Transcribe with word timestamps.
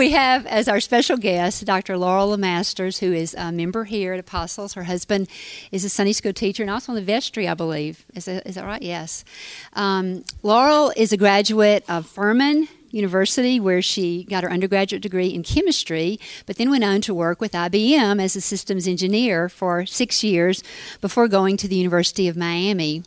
we 0.00 0.12
have 0.12 0.46
as 0.46 0.66
our 0.66 0.80
special 0.80 1.18
guest 1.18 1.62
Dr. 1.66 1.98
Laurel 1.98 2.34
Masters, 2.38 3.00
who 3.00 3.12
is 3.12 3.34
a 3.34 3.52
member 3.52 3.84
here 3.84 4.14
at 4.14 4.18
Apostles. 4.18 4.72
Her 4.72 4.84
husband 4.84 5.28
is 5.72 5.84
a 5.84 5.90
Sunday 5.90 6.14
school 6.14 6.32
teacher 6.32 6.62
and 6.62 6.70
also 6.70 6.92
in 6.92 6.96
the 6.96 7.02
vestry, 7.02 7.46
I 7.46 7.52
believe. 7.52 8.06
Is 8.14 8.24
that, 8.24 8.46
is 8.46 8.54
that 8.54 8.64
right? 8.64 8.80
Yes. 8.80 9.26
Um, 9.74 10.24
Laurel 10.42 10.90
is 10.96 11.12
a 11.12 11.18
graduate 11.18 11.84
of 11.86 12.06
Furman 12.06 12.68
University, 12.90 13.60
where 13.60 13.82
she 13.82 14.24
got 14.24 14.42
her 14.42 14.50
undergraduate 14.50 15.02
degree 15.02 15.28
in 15.28 15.42
chemistry, 15.42 16.18
but 16.46 16.56
then 16.56 16.70
went 16.70 16.82
on 16.82 17.02
to 17.02 17.12
work 17.12 17.38
with 17.38 17.52
IBM 17.52 18.22
as 18.22 18.34
a 18.34 18.40
systems 18.40 18.88
engineer 18.88 19.50
for 19.50 19.84
six 19.84 20.24
years 20.24 20.62
before 21.02 21.28
going 21.28 21.58
to 21.58 21.68
the 21.68 21.76
University 21.76 22.26
of 22.26 22.38
Miami 22.38 23.02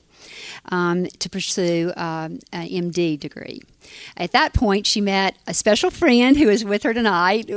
um, 0.70 1.06
to 1.20 1.30
pursue 1.30 1.92
um, 1.98 2.40
an 2.52 2.68
MD 2.68 3.20
degree. 3.20 3.62
At 4.18 4.32
that 4.32 4.54
point, 4.54 4.88
she 4.88 5.02
met 5.02 5.38
a 5.48 5.54
special 5.54 5.92
friend 5.92 6.38
who 6.38 6.50
is 6.50 6.64
with 6.64 6.84
her 6.84 6.94
tonight. 6.94 7.48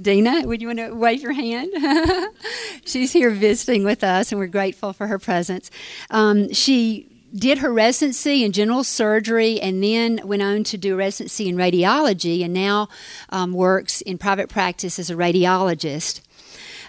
Dina, 0.00 0.46
would 0.46 0.60
you 0.60 0.68
want 0.68 0.78
to 0.78 0.92
wave 0.92 1.22
your 1.22 1.32
hand? 1.32 1.70
She's 2.84 3.12
here 3.12 3.30
visiting 3.30 3.84
with 3.84 4.04
us, 4.04 4.32
and 4.32 4.38
we're 4.38 4.46
grateful 4.46 4.92
for 4.92 5.06
her 5.08 5.18
presence. 5.18 5.70
Um, 6.10 6.52
she 6.52 7.08
did 7.34 7.58
her 7.58 7.72
residency 7.72 8.44
in 8.44 8.52
general 8.52 8.84
surgery 8.84 9.60
and 9.60 9.82
then 9.82 10.20
went 10.24 10.42
on 10.42 10.64
to 10.64 10.76
do 10.76 10.96
residency 10.96 11.48
in 11.48 11.56
radiology 11.56 12.44
and 12.44 12.52
now 12.52 12.88
um, 13.30 13.52
works 13.52 14.00
in 14.02 14.18
private 14.18 14.48
practice 14.48 14.98
as 14.98 15.08
a 15.08 15.14
radiologist. 15.14 16.20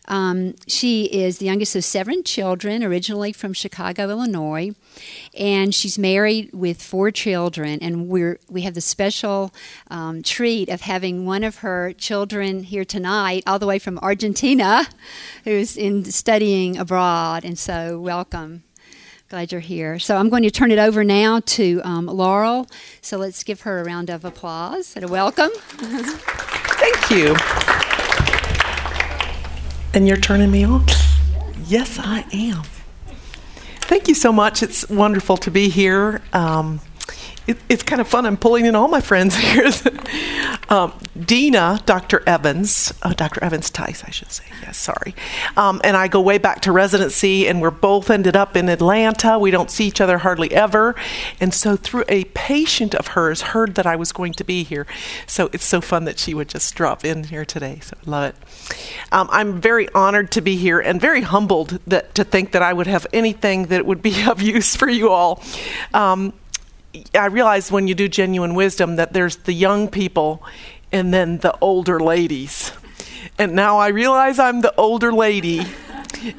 Um, 0.07 0.55
she 0.67 1.05
is 1.05 1.37
the 1.37 1.45
youngest 1.45 1.75
of 1.75 1.83
seven 1.83 2.23
children, 2.23 2.83
originally 2.83 3.31
from 3.31 3.53
Chicago, 3.53 4.09
Illinois, 4.09 4.71
and 5.37 5.73
she's 5.73 5.97
married 5.97 6.51
with 6.53 6.81
four 6.81 7.11
children. 7.11 7.79
And 7.81 8.09
we're 8.09 8.39
we 8.49 8.61
have 8.63 8.73
the 8.73 8.81
special 8.81 9.53
um, 9.89 10.21
treat 10.21 10.69
of 10.69 10.81
having 10.81 11.25
one 11.25 11.43
of 11.43 11.57
her 11.57 11.93
children 11.93 12.63
here 12.63 12.85
tonight, 12.85 13.43
all 13.47 13.59
the 13.59 13.67
way 13.67 13.79
from 13.79 13.97
Argentina, 13.99 14.87
who's 15.45 15.77
in 15.77 16.05
studying 16.05 16.77
abroad. 16.77 17.45
And 17.45 17.57
so, 17.57 17.99
welcome. 17.99 18.63
Glad 19.29 19.51
you're 19.51 19.61
here. 19.61 19.97
So 19.97 20.17
I'm 20.17 20.29
going 20.29 20.43
to 20.43 20.51
turn 20.51 20.69
it 20.69 20.77
over 20.77 21.03
now 21.03 21.39
to 21.39 21.81
um, 21.83 22.05
Laurel. 22.05 22.67
So 23.01 23.17
let's 23.17 23.43
give 23.43 23.61
her 23.61 23.79
a 23.79 23.83
round 23.83 24.11
of 24.11 24.23
applause 24.25 24.95
and 24.95 25.03
a 25.03 25.07
welcome. 25.07 25.49
Thank 25.55 27.09
you. 27.09 27.92
And 29.93 30.07
you're 30.07 30.17
turning 30.17 30.51
me 30.51 30.63
on? 30.63 30.85
Yes, 31.65 31.97
I 31.97 32.25
am. 32.33 32.63
Thank 33.83 34.09
you 34.09 34.15
so 34.15 34.33
much. 34.33 34.61
It's 34.61 34.87
wonderful 34.89 35.37
to 35.37 35.49
be 35.49 35.69
here. 35.69 36.21
Um, 36.33 36.81
it, 37.47 37.57
it's 37.69 37.83
kind 37.83 38.01
of 38.01 38.07
fun. 38.07 38.25
I'm 38.25 38.35
pulling 38.35 38.65
in 38.65 38.75
all 38.75 38.89
my 38.89 38.99
friends 38.99 39.33
here. 39.37 39.71
Um, 40.73 40.93
Dina, 41.19 41.79
Dr. 41.85 42.23
Evans, 42.25 42.91
oh, 43.03 43.13
Dr. 43.13 43.43
Evans 43.43 43.69
Tice, 43.69 44.03
I 44.03 44.09
should 44.09 44.31
say. 44.31 44.43
Yes, 44.63 44.77
sorry. 44.77 45.13
Um, 45.55 45.79
and 45.83 45.95
I 45.95 46.07
go 46.07 46.19
way 46.19 46.39
back 46.39 46.61
to 46.61 46.71
residency, 46.71 47.47
and 47.47 47.61
we're 47.61 47.69
both 47.69 48.09
ended 48.09 48.35
up 48.35 48.57
in 48.57 48.67
Atlanta. 48.69 49.37
We 49.37 49.51
don't 49.51 49.69
see 49.69 49.85
each 49.85 50.01
other 50.01 50.17
hardly 50.17 50.51
ever. 50.51 50.95
And 51.39 51.53
so, 51.53 51.75
through 51.75 52.05
a 52.09 52.23
patient 52.25 52.95
of 52.95 53.07
hers, 53.07 53.41
heard 53.41 53.75
that 53.75 53.85
I 53.85 53.95
was 53.95 54.11
going 54.11 54.33
to 54.33 54.43
be 54.43 54.63
here. 54.63 54.87
So 55.27 55.49
it's 55.53 55.65
so 55.65 55.79
fun 55.79 56.05
that 56.05 56.17
she 56.17 56.33
would 56.33 56.49
just 56.49 56.73
drop 56.73 57.05
in 57.05 57.25
here 57.25 57.45
today. 57.45 57.79
So 57.81 57.95
I 58.05 58.09
love 58.09 58.23
it. 58.29 58.35
Um, 59.11 59.29
I'm 59.31 59.61
very 59.61 59.87
honored 59.93 60.31
to 60.31 60.41
be 60.41 60.57
here 60.57 60.79
and 60.79 60.99
very 60.99 61.21
humbled 61.21 61.79
that 61.85 62.15
to 62.15 62.23
think 62.23 62.51
that 62.51 62.63
I 62.63 62.73
would 62.73 62.87
have 62.87 63.05
anything 63.13 63.67
that 63.67 63.85
would 63.85 64.01
be 64.01 64.23
of 64.27 64.41
use 64.41 64.75
for 64.75 64.89
you 64.89 65.09
all. 65.09 65.43
Um, 65.93 66.33
I 67.15 67.25
realize 67.27 67.71
when 67.71 67.87
you 67.87 67.95
do 67.95 68.07
genuine 68.07 68.55
wisdom 68.55 68.97
that 68.97 69.13
there's 69.13 69.37
the 69.37 69.53
young 69.53 69.87
people 69.87 70.43
and 70.91 71.13
then 71.13 71.39
the 71.39 71.57
older 71.59 71.99
ladies. 71.99 72.71
And 73.39 73.53
now 73.53 73.77
I 73.77 73.87
realize 73.87 74.37
I'm 74.39 74.61
the 74.61 74.73
older 74.75 75.11
lady. 75.11 75.61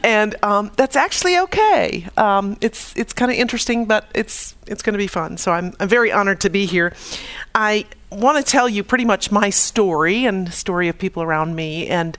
and 0.05 0.37
um, 0.43 0.71
that's 0.77 0.97
actually 0.97 1.39
okay. 1.39 2.07
Um, 2.17 2.57
it's 2.61 2.95
it's 2.97 3.13
kind 3.13 3.31
of 3.31 3.37
interesting, 3.37 3.87
but 3.87 4.09
it's 4.15 4.55
it's 4.67 4.83
going 4.83 4.93
to 4.93 4.99
be 4.99 5.07
fun. 5.07 5.37
So 5.37 5.53
I'm 5.53 5.75
I'm 5.81 5.89
very 5.89 6.13
honored 6.13 6.41
to 6.43 6.51
be 6.51 6.67
here. 6.67 6.95
I 7.55 7.87
want 8.11 8.45
to 8.45 8.51
tell 8.51 8.69
you 8.69 8.85
pretty 8.85 9.05
much 9.05 9.33
my 9.33 9.51
story 9.51 10.25
and 10.25 10.53
story 10.53 10.89
of 10.89 10.99
people 10.99 11.23
around 11.23 11.57
me, 11.57 11.89
and 11.89 12.17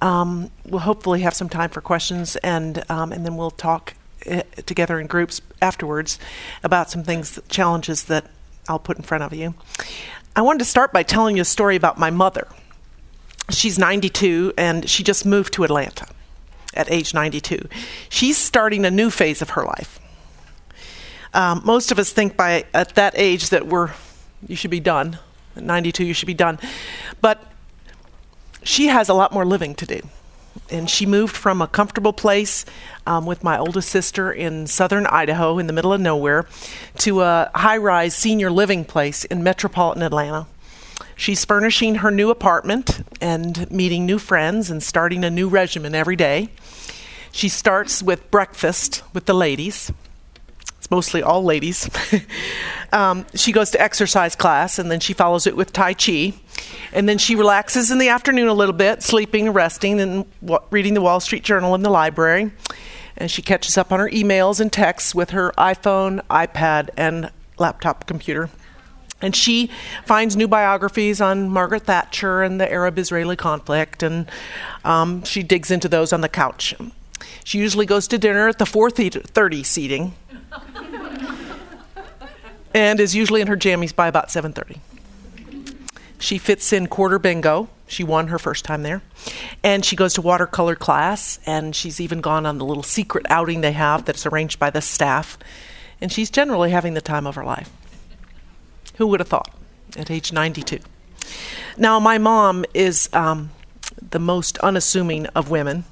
um, 0.00 0.50
we'll 0.66 0.80
hopefully 0.80 1.20
have 1.22 1.34
some 1.34 1.48
time 1.48 1.70
for 1.70 1.80
questions, 1.80 2.36
and 2.36 2.88
um, 2.90 3.12
and 3.12 3.24
then 3.24 3.36
we'll 3.36 3.50
talk 3.50 3.94
together 4.66 5.00
in 5.00 5.06
groups 5.06 5.40
afterwards 5.60 6.18
about 6.62 6.90
some 6.90 7.02
things, 7.02 7.38
challenges 7.48 8.04
that 8.04 8.26
I'll 8.68 8.78
put 8.78 8.96
in 8.96 9.02
front 9.02 9.24
of 9.24 9.32
you. 9.32 9.54
I 10.36 10.42
wanted 10.42 10.60
to 10.60 10.64
start 10.64 10.92
by 10.92 11.02
telling 11.02 11.36
you 11.36 11.42
a 11.42 11.46
story 11.46 11.76
about 11.76 11.98
my 11.98 12.10
mother. 12.10 12.48
She's 13.50 13.78
92 13.78 14.54
and 14.56 14.88
she 14.88 15.02
just 15.02 15.26
moved 15.26 15.52
to 15.54 15.64
Atlanta 15.64 16.06
at 16.74 16.90
age 16.90 17.14
92. 17.14 17.68
She's 18.08 18.36
starting 18.36 18.84
a 18.84 18.90
new 18.90 19.10
phase 19.10 19.42
of 19.42 19.50
her 19.50 19.64
life. 19.64 20.00
Um, 21.34 21.62
most 21.64 21.92
of 21.92 21.98
us 21.98 22.12
think 22.12 22.36
by 22.36 22.64
at 22.72 22.94
that 22.94 23.14
age 23.16 23.50
that 23.50 23.66
we're 23.66 23.90
you 24.46 24.56
should 24.56 24.70
be 24.70 24.80
done. 24.80 25.18
At 25.56 25.62
92, 25.62 26.04
you 26.04 26.14
should 26.14 26.26
be 26.26 26.34
done. 26.34 26.58
But 27.20 27.42
she 28.62 28.88
has 28.88 29.08
a 29.08 29.14
lot 29.14 29.32
more 29.32 29.44
living 29.44 29.74
to 29.76 29.86
do 29.86 30.00
and 30.70 30.88
she 30.88 31.06
moved 31.06 31.36
from 31.36 31.60
a 31.60 31.66
comfortable 31.66 32.12
place 32.12 32.64
um, 33.06 33.26
with 33.26 33.44
my 33.44 33.58
oldest 33.58 33.88
sister 33.88 34.32
in 34.32 34.66
southern 34.66 35.06
Idaho, 35.06 35.58
in 35.58 35.66
the 35.66 35.72
middle 35.72 35.92
of 35.92 36.00
nowhere, 36.00 36.46
to 36.98 37.22
a 37.22 37.50
high 37.54 37.76
rise 37.76 38.14
senior 38.14 38.50
living 38.50 38.84
place 38.84 39.24
in 39.24 39.42
metropolitan 39.42 40.02
Atlanta. 40.02 40.46
She's 41.16 41.44
furnishing 41.44 41.96
her 41.96 42.10
new 42.10 42.30
apartment 42.30 43.06
and 43.20 43.70
meeting 43.70 44.04
new 44.04 44.18
friends 44.18 44.70
and 44.70 44.82
starting 44.82 45.24
a 45.24 45.30
new 45.30 45.48
regimen 45.48 45.94
every 45.94 46.16
day. 46.16 46.48
She 47.30 47.48
starts 47.48 48.02
with 48.02 48.30
breakfast 48.30 49.02
with 49.12 49.26
the 49.26 49.34
ladies. 49.34 49.92
It's 50.84 50.90
mostly 50.90 51.22
all 51.22 51.42
ladies. 51.42 51.88
um, 52.92 53.24
she 53.34 53.52
goes 53.52 53.70
to 53.70 53.80
exercise 53.80 54.36
class 54.36 54.78
and 54.78 54.90
then 54.90 55.00
she 55.00 55.14
follows 55.14 55.46
it 55.46 55.56
with 55.56 55.72
Tai 55.72 55.94
Chi. 55.94 56.34
And 56.92 57.08
then 57.08 57.16
she 57.16 57.36
relaxes 57.36 57.90
in 57.90 57.96
the 57.96 58.10
afternoon 58.10 58.48
a 58.48 58.52
little 58.52 58.74
bit, 58.74 59.02
sleeping, 59.02 59.48
resting, 59.48 59.98
and 59.98 60.26
w- 60.42 60.60
reading 60.70 60.92
the 60.92 61.00
Wall 61.00 61.20
Street 61.20 61.42
Journal 61.42 61.74
in 61.74 61.80
the 61.80 61.88
library. 61.88 62.52
And 63.16 63.30
she 63.30 63.40
catches 63.40 63.78
up 63.78 63.92
on 63.92 63.98
her 63.98 64.10
emails 64.10 64.60
and 64.60 64.70
texts 64.70 65.14
with 65.14 65.30
her 65.30 65.52
iPhone, 65.56 66.20
iPad, 66.26 66.90
and 66.98 67.30
laptop 67.56 68.06
computer. 68.06 68.50
And 69.22 69.34
she 69.34 69.70
finds 70.04 70.36
new 70.36 70.48
biographies 70.48 71.18
on 71.18 71.48
Margaret 71.48 71.84
Thatcher 71.84 72.42
and 72.42 72.60
the 72.60 72.70
Arab 72.70 72.98
Israeli 72.98 73.36
conflict, 73.36 74.02
and 74.02 74.30
um, 74.84 75.24
she 75.24 75.42
digs 75.42 75.70
into 75.70 75.88
those 75.88 76.12
on 76.12 76.20
the 76.20 76.28
couch. 76.28 76.74
She 77.44 77.58
usually 77.58 77.86
goes 77.86 78.08
to 78.08 78.18
dinner 78.18 78.48
at 78.48 78.58
the 78.58 78.64
4:30 78.64 79.64
seating, 79.64 80.14
and 82.74 83.00
is 83.00 83.14
usually 83.14 83.40
in 83.40 83.46
her 83.46 83.56
jammies 83.56 83.94
by 83.94 84.08
about 84.08 84.30
7:30. 84.30 84.80
She 86.18 86.38
fits 86.38 86.72
in 86.72 86.86
quarter 86.86 87.18
bingo. 87.18 87.68
She 87.86 88.02
won 88.02 88.28
her 88.28 88.38
first 88.38 88.64
time 88.64 88.82
there. 88.82 89.02
And 89.62 89.84
she 89.84 89.94
goes 89.94 90.14
to 90.14 90.22
watercolor 90.22 90.74
class, 90.74 91.38
and 91.44 91.76
she's 91.76 92.00
even 92.00 92.22
gone 92.22 92.46
on 92.46 92.56
the 92.56 92.64
little 92.64 92.82
secret 92.82 93.26
outing 93.28 93.60
they 93.60 93.72
have 93.72 94.06
that's 94.06 94.24
arranged 94.24 94.58
by 94.58 94.70
the 94.70 94.80
staff. 94.80 95.38
And 96.00 96.10
she's 96.10 96.30
generally 96.30 96.70
having 96.70 96.94
the 96.94 97.02
time 97.02 97.26
of 97.26 97.34
her 97.34 97.44
life. 97.44 97.70
Who 98.96 99.06
would 99.08 99.20
have 99.20 99.28
thought 99.28 99.50
at 99.96 100.10
age 100.10 100.32
92? 100.32 100.78
Now, 101.76 102.00
my 102.00 102.18
mom 102.18 102.64
is 102.72 103.10
um, 103.12 103.50
the 104.10 104.18
most 104.18 104.56
unassuming 104.58 105.26
of 105.28 105.50
women. 105.50 105.84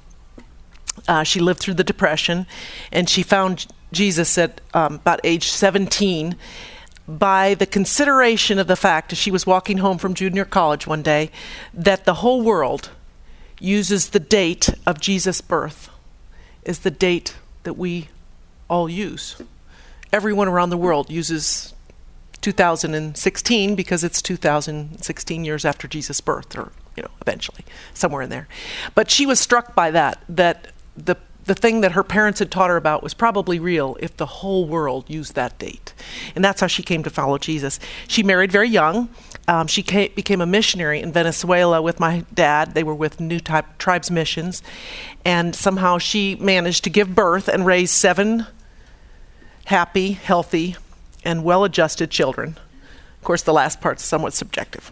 Uh, 1.07 1.23
she 1.23 1.39
lived 1.39 1.59
through 1.59 1.73
the 1.73 1.83
Depression, 1.83 2.45
and 2.91 3.09
she 3.09 3.23
found 3.23 3.67
Jesus 3.91 4.37
at 4.37 4.61
um, 4.73 4.95
about 4.95 5.19
age 5.23 5.49
17 5.49 6.35
by 7.07 7.53
the 7.53 7.65
consideration 7.65 8.59
of 8.59 8.67
the 8.67 8.75
fact, 8.75 9.11
as 9.11 9.17
she 9.17 9.31
was 9.31 9.45
walking 9.45 9.79
home 9.79 9.97
from 9.97 10.13
junior 10.13 10.45
college 10.45 10.87
one 10.87 11.01
day, 11.01 11.29
that 11.73 12.05
the 12.05 12.15
whole 12.15 12.41
world 12.41 12.89
uses 13.59 14.09
the 14.09 14.19
date 14.19 14.69
of 14.85 14.99
Jesus' 14.99 15.41
birth 15.41 15.89
is 16.63 16.79
the 16.79 16.91
date 16.91 17.35
that 17.63 17.73
we 17.73 18.09
all 18.69 18.89
use. 18.89 19.41
Everyone 20.11 20.47
around 20.47 20.69
the 20.69 20.77
world 20.77 21.09
uses 21.09 21.73
2016 22.41 23.75
because 23.75 24.03
it's 24.03 24.21
2016 24.21 25.45
years 25.45 25.65
after 25.65 25.87
Jesus' 25.87 26.21
birth, 26.21 26.57
or 26.57 26.71
you 26.95 27.03
know, 27.03 27.11
eventually 27.21 27.65
somewhere 27.93 28.21
in 28.21 28.29
there. 28.29 28.47
But 28.95 29.09
she 29.09 29.25
was 29.25 29.39
struck 29.39 29.73
by 29.73 29.91
that 29.91 30.21
that 30.29 30.72
the 30.95 31.17
the 31.45 31.53
thing 31.53 31.81
that 31.81 31.91
her 31.91 32.03
parents 32.03 32.39
had 32.39 32.49
taught 32.49 32.69
her 32.69 32.77
about 32.77 33.03
was 33.03 33.13
probably 33.13 33.59
real 33.59 33.97
if 33.99 34.15
the 34.15 34.25
whole 34.25 34.65
world 34.65 35.09
used 35.09 35.35
that 35.35 35.57
date. 35.59 35.93
And 36.35 36.43
that's 36.43 36.61
how 36.61 36.67
she 36.67 36.83
came 36.83 37.03
to 37.03 37.09
follow 37.09 37.37
Jesus. 37.37 37.79
She 38.07 38.23
married 38.23 38.51
very 38.51 38.69
young. 38.69 39.09
Um, 39.47 39.67
she 39.67 39.83
came, 39.83 40.11
became 40.15 40.39
a 40.39 40.45
missionary 40.45 41.01
in 41.01 41.11
Venezuela 41.11 41.81
with 41.81 41.99
my 41.99 42.23
dad. 42.33 42.73
They 42.75 42.83
were 42.83 42.95
with 42.95 43.19
New 43.19 43.39
Type 43.39 43.77
Tribes 43.77 44.09
Missions. 44.09 44.63
And 45.25 45.53
somehow 45.53 45.97
she 45.97 46.35
managed 46.35 46.83
to 46.85 46.89
give 46.89 47.13
birth 47.13 47.49
and 47.49 47.65
raise 47.65 47.91
seven 47.91 48.47
happy, 49.65 50.13
healthy, 50.13 50.75
and 51.25 51.43
well 51.43 51.63
adjusted 51.63 52.09
children. 52.09 52.57
Of 53.17 53.23
course, 53.25 53.43
the 53.43 53.53
last 53.53 53.81
part's 53.81 54.05
somewhat 54.05 54.33
subjective. 54.33 54.91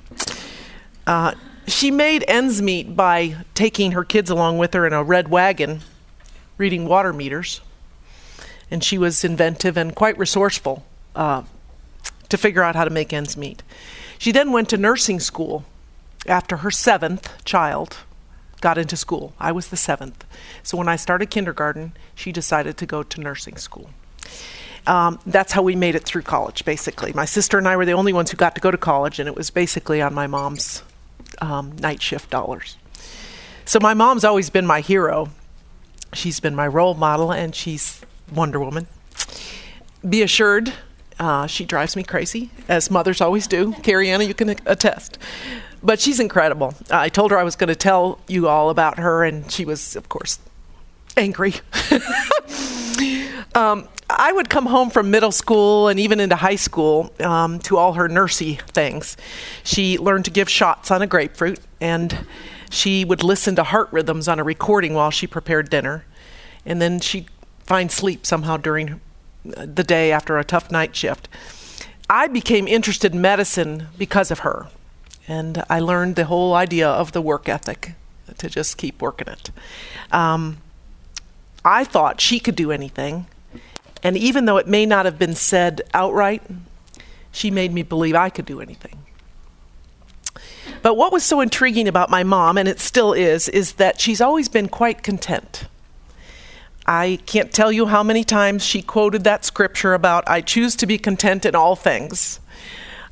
Uh, 1.08 1.34
she 1.68 1.92
made 1.92 2.24
ends 2.28 2.62
meet 2.62 2.96
by 2.96 3.38
taking 3.54 3.92
her 3.92 4.04
kids 4.04 4.30
along 4.30 4.58
with 4.58 4.74
her 4.74 4.86
in 4.86 4.94
a 4.94 5.04
red 5.04 5.30
wagon, 5.30 5.82
reading 6.58 6.86
water 6.86 7.14
meters. 7.14 7.62
And 8.70 8.84
she 8.84 8.98
was 8.98 9.24
inventive 9.24 9.78
and 9.78 9.94
quite 9.94 10.18
resourceful 10.18 10.86
uh, 11.16 11.44
to 12.30 12.38
figure 12.38 12.64
out 12.64 12.76
how 12.76 12.86
to 12.86 12.90
make 12.90 13.12
ends 13.14 13.36
meet. 13.36 13.64
She 14.18 14.32
then 14.32 14.52
went 14.52 14.70
to 14.70 14.78
nursing 14.78 15.20
school 15.20 15.66
after 16.28 16.58
her 16.58 16.72
seventh 16.72 17.44
child 17.44 17.98
got 18.62 18.78
into 18.78 18.96
school. 18.96 19.34
I 19.40 19.52
was 19.52 19.68
the 19.68 19.78
seventh. 19.78 20.24
So 20.64 20.78
when 20.78 20.88
I 20.88 20.96
started 20.96 21.32
kindergarten, 21.32 21.94
she 22.16 22.32
decided 22.32 22.78
to 22.78 22.86
go 22.86 23.04
to 23.04 23.22
nursing 23.22 23.58
school. 23.58 23.90
Um, 24.88 25.20
that's 25.26 25.52
how 25.52 25.62
we 25.62 25.76
made 25.76 25.96
it 25.96 26.04
through 26.04 26.22
college, 26.24 26.64
basically. 26.64 27.12
My 27.14 27.26
sister 27.26 27.58
and 27.58 27.68
I 27.68 27.76
were 27.76 27.86
the 27.86 27.92
only 27.94 28.14
ones 28.14 28.32
who 28.32 28.38
got 28.38 28.56
to 28.56 28.62
go 28.62 28.72
to 28.72 28.78
college, 28.78 29.20
and 29.20 29.28
it 29.28 29.36
was 29.36 29.50
basically 29.50 30.02
on 30.02 30.14
my 30.14 30.28
mom's 30.28 30.84
um, 31.42 31.76
night 31.78 32.02
shift 32.02 32.30
dollars. 32.30 32.78
So 33.66 33.80
my 33.82 33.94
mom's 33.94 34.24
always 34.24 34.50
been 34.50 34.66
my 34.66 34.82
hero. 34.82 35.30
She's 36.14 36.40
been 36.40 36.56
my 36.56 36.68
role 36.68 36.94
model, 36.94 37.32
and 37.32 37.56
she's 37.56 38.02
Wonder 38.34 38.60
Woman. 38.60 38.88
Be 40.08 40.22
assured, 40.22 40.74
uh, 41.20 41.48
she 41.48 41.66
drives 41.66 41.96
me 41.96 42.04
crazy, 42.04 42.50
as 42.68 42.90
mothers 42.90 43.22
always 43.22 43.48
do. 43.48 43.74
Carrianna, 43.74 44.28
you 44.28 44.34
can 44.34 44.50
attest. 44.66 45.18
But 45.84 46.00
she's 46.00 46.20
incredible. 46.20 46.74
I 46.90 47.10
told 47.10 47.32
her 47.32 47.38
I 47.38 47.44
was 47.44 47.56
going 47.56 47.70
to 47.70 47.76
tell 47.76 48.20
you 48.28 48.48
all 48.48 48.70
about 48.70 49.00
her, 49.00 49.24
and 49.24 49.50
she 49.52 49.66
was, 49.66 49.96
of 49.96 50.10
course, 50.10 50.40
angry. 51.18 51.56
um, 53.56 53.88
I 54.18 54.32
would 54.32 54.50
come 54.50 54.66
home 54.66 54.90
from 54.90 55.12
middle 55.12 55.32
school 55.32 55.88
and 55.88 56.00
even 56.00 56.20
into 56.20 56.36
high 56.36 56.56
school 56.56 57.12
um, 57.20 57.60
to 57.60 57.78
all 57.78 57.94
her 57.94 58.08
nursey 58.08 58.62
things. 58.72 59.18
She 59.64 59.98
learned 59.98 60.26
to 60.26 60.32
give 60.32 60.50
shots 60.50 60.92
on 60.92 61.02
a 61.02 61.08
grapefruit, 61.08 61.60
and 61.80 62.26
she 62.70 63.06
would 63.06 63.24
listen 63.24 63.56
to 63.56 63.64
heart 63.64 63.90
rhythms 63.92 64.28
on 64.28 64.40
a 64.40 64.44
recording 64.44 64.94
while 64.94 65.12
she 65.12 65.28
prepared 65.28 65.70
dinner. 65.70 66.06
And 66.66 66.82
then 66.82 67.00
she'd 67.00 67.28
find 67.66 67.92
sleep 67.92 68.26
somehow 68.26 68.58
during 68.58 69.02
the 69.44 69.84
day 69.84 70.12
after 70.12 70.38
a 70.38 70.44
tough 70.44 70.72
night 70.72 70.96
shift. 70.96 71.28
I 72.10 72.28
became 72.28 72.68
interested 72.68 73.14
in 73.14 73.22
medicine 73.22 73.88
because 73.98 74.32
of 74.32 74.40
her, 74.40 74.68
and 75.28 75.64
I 75.70 75.80
learned 75.80 76.16
the 76.16 76.26
whole 76.26 76.54
idea 76.54 76.90
of 76.90 77.14
the 77.14 77.22
work 77.22 77.48
ethic 77.48 77.94
to 78.38 78.50
just 78.50 78.78
keep 78.78 79.02
working 79.02 79.28
it. 79.28 79.52
Um, 80.12 80.58
I 81.64 81.84
thought 81.84 82.20
she 82.20 82.40
could 82.40 82.56
do 82.56 82.72
anything 82.72 83.28
and 84.04 84.18
even 84.18 84.46
though 84.46 84.58
it 84.58 84.68
may 84.68 84.86
not 84.86 85.06
have 85.06 85.20
been 85.20 85.36
said 85.36 85.82
outright, 85.94 86.42
she 87.32 87.52
made 87.52 87.74
me 87.74 87.84
believe 87.84 88.16
I 88.16 88.30
could 88.30 88.46
do 88.46 88.62
anything. 88.62 88.98
But 90.82 90.96
what 90.96 91.12
was 91.12 91.24
so 91.24 91.42
intriguing 91.42 91.88
about 91.88 92.10
my 92.10 92.24
mom, 92.24 92.58
and 92.58 92.68
it 92.68 92.80
still 92.80 93.14
is, 93.14 93.48
is 93.48 93.74
that 93.74 94.00
she's 94.00 94.22
always 94.22 94.50
been 94.50 94.68
quite 94.68 95.04
content. 95.04 95.66
I 96.88 97.20
can't 97.26 97.54
tell 97.54 97.72
you 97.72 97.86
how 97.86 98.02
many 98.02 98.24
times 98.24 98.66
she 98.66 98.82
quoted 98.82 99.24
that 99.24 99.46
scripture 99.46 99.94
about, 99.94 100.28
I 100.28 100.42
choose 100.42 100.76
to 100.78 100.88
be 100.88 100.98
content 100.98 101.46
in 101.46 101.56
all 101.56 101.76
things. 101.76 102.40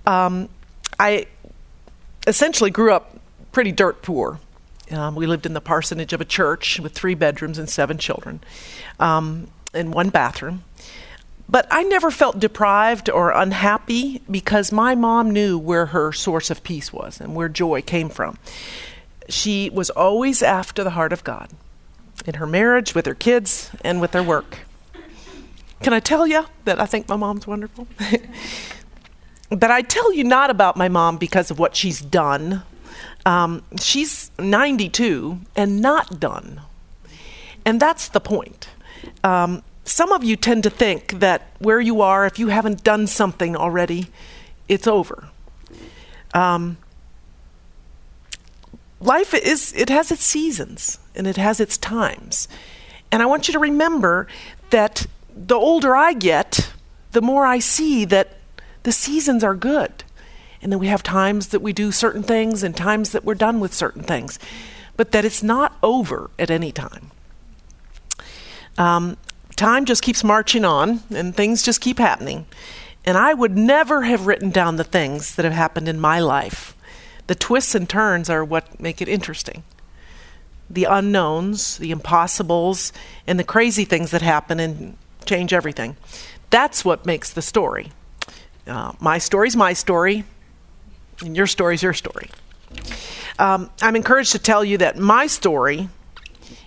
Um, 0.08 0.50
I 1.00 1.28
essentially 2.26 2.72
grew 2.72 2.92
up 2.92 3.20
pretty 3.52 3.72
dirt 3.72 4.02
poor. 4.02 4.40
Um, 4.92 5.14
we 5.14 5.28
lived 5.28 5.46
in 5.46 5.54
the 5.54 5.62
parsonage 5.62 6.14
of 6.14 6.22
a 6.22 6.26
church 6.26 6.80
with 6.80 6.94
three 6.94 7.14
bedrooms 7.14 7.60
and 7.60 7.70
seven 7.70 8.00
children 8.00 8.42
um, 9.00 9.48
and 9.74 9.94
one 9.94 10.10
bathroom. 10.10 10.64
But 11.48 11.68
I 11.72 11.84
never 11.84 12.12
felt 12.12 12.40
deprived 12.40 13.10
or 13.10 13.32
unhappy 13.32 14.22
because 14.30 14.72
my 14.72 14.94
mom 14.94 15.32
knew 15.32 15.58
where 15.58 15.88
her 15.88 16.12
source 16.12 16.52
of 16.52 16.64
peace 16.64 16.94
was 16.94 17.20
and 17.20 17.36
where 17.36 17.50
joy 17.50 17.82
came 17.82 18.10
from. 18.10 18.38
She 19.30 19.70
was 19.70 19.90
always 19.90 20.44
after 20.44 20.84
the 20.84 20.92
heart 20.92 21.12
of 21.12 21.24
God 21.24 21.50
in 22.26 22.36
her 22.36 22.46
marriage, 22.46 22.94
with 22.94 23.06
her 23.06 23.16
kids, 23.16 23.72
and 23.84 24.00
with 24.00 24.14
her 24.14 24.22
work. 24.22 24.60
Can 25.82 25.94
I 25.94 26.00
tell 26.00 26.28
you 26.28 26.46
that 26.66 26.80
I 26.80 26.86
think 26.86 27.08
my 27.08 27.16
mom's 27.16 27.48
wonderful? 27.48 27.88
but 29.50 29.72
I 29.72 29.82
tell 29.82 30.14
you 30.14 30.24
not 30.24 30.50
about 30.50 30.76
my 30.76 30.90
mom 30.90 31.18
because 31.18 31.50
of 31.50 31.58
what 31.58 31.76
she's 31.76 32.02
done. 32.02 32.64
Um, 33.26 33.64
she's 33.80 34.32
92 34.38 35.40
and 35.56 35.82
not 35.82 36.20
done. 36.20 36.62
And 37.66 37.80
that's 37.80 38.08
the 38.10 38.20
point. 38.20 38.68
Um, 39.24 39.64
some 39.84 40.12
of 40.12 40.24
you 40.24 40.36
tend 40.36 40.64
to 40.64 40.70
think 40.70 41.20
that 41.20 41.48
where 41.60 41.80
you 41.80 42.02
are, 42.02 42.26
if 42.26 42.38
you 42.38 42.48
haven't 42.50 42.84
done 42.84 43.08
something 43.08 43.56
already, 43.56 44.08
it's 44.68 44.88
over. 44.88 45.30
Um, 46.34 46.78
life 49.02 49.34
is 49.34 49.74
it 49.74 49.90
has 49.90 50.12
its 50.12 50.24
seasons 50.24 51.00
and 51.16 51.26
it 51.26 51.38
has 51.38 51.60
its 51.60 51.78
times. 51.78 52.48
And 53.12 53.24
i 53.24 53.26
want 53.26 53.48
you 53.48 53.54
to 53.54 53.60
remember 53.60 54.28
that 54.70 55.08
the 55.36 55.56
older 55.56 55.96
i 55.96 56.14
get 56.14 56.72
the 57.14 57.22
more 57.22 57.46
i 57.46 57.58
see 57.58 58.06
that 58.06 58.38
the 58.84 58.92
seasons 58.92 59.44
are 59.44 59.56
good. 59.56 60.04
And 60.62 60.72
then 60.72 60.80
we 60.80 60.88
have 60.88 61.04
times 61.04 61.48
that 61.48 61.62
we 61.62 61.74
do 61.74 61.92
certain 61.92 62.22
things 62.24 62.64
and 62.64 62.76
times 62.76 63.12
that 63.12 63.24
we're 63.24 63.36
done 63.36 63.60
with 63.60 63.74
certain 63.74 64.04
things. 64.04 64.38
But 64.98 65.12
that 65.14 65.24
it's 65.24 65.42
not 65.42 65.78
over 65.82 66.30
at 66.38 66.52
any 66.52 66.72
time 66.74 67.12
um, 68.80 69.18
time 69.56 69.86
just 69.86 70.02
keeps 70.02 70.24
marching 70.24 70.66
on 70.66 71.02
and 71.12 71.36
things 71.36 71.62
just 71.62 71.82
keep 71.82 72.00
happening. 72.00 72.46
And 73.06 73.18
I 73.18 73.34
would 73.34 73.56
never 73.56 74.04
have 74.04 74.26
written 74.26 74.50
down 74.50 74.78
the 74.78 74.84
things 74.84 75.36
that 75.36 75.46
have 75.46 75.54
happened 75.54 75.88
in 75.88 76.00
my 76.00 76.20
life. 76.20 76.76
The 77.28 77.36
twists 77.36 77.76
and 77.76 77.88
turns 77.88 78.30
are 78.30 78.44
what 78.44 78.80
make 78.80 79.02
it 79.02 79.08
interesting. 79.08 79.64
The 80.70 80.86
unknowns, 80.86 81.78
the 81.78 81.92
impossibles, 81.92 82.94
and 83.28 83.38
the 83.38 83.44
crazy 83.44 83.86
things 83.86 84.12
that 84.12 84.22
happen 84.22 84.60
and 84.60 84.98
change 85.26 85.54
everything. 85.54 85.98
That's 86.50 86.86
what 86.86 87.06
makes 87.06 87.32
the 87.34 87.42
story. 87.42 87.92
Uh, 88.66 88.94
my 89.00 89.18
story's 89.18 89.56
my 89.56 89.74
story, 89.74 90.24
and 91.22 91.36
your 91.36 91.48
story's 91.48 91.84
your 91.84 91.94
story. 91.94 92.30
Um, 93.40 93.70
I'm 93.82 93.96
encouraged 93.96 94.32
to 94.34 94.40
tell 94.40 94.64
you 94.64 94.78
that 94.78 94.98
my 94.98 95.28
story 95.28 95.90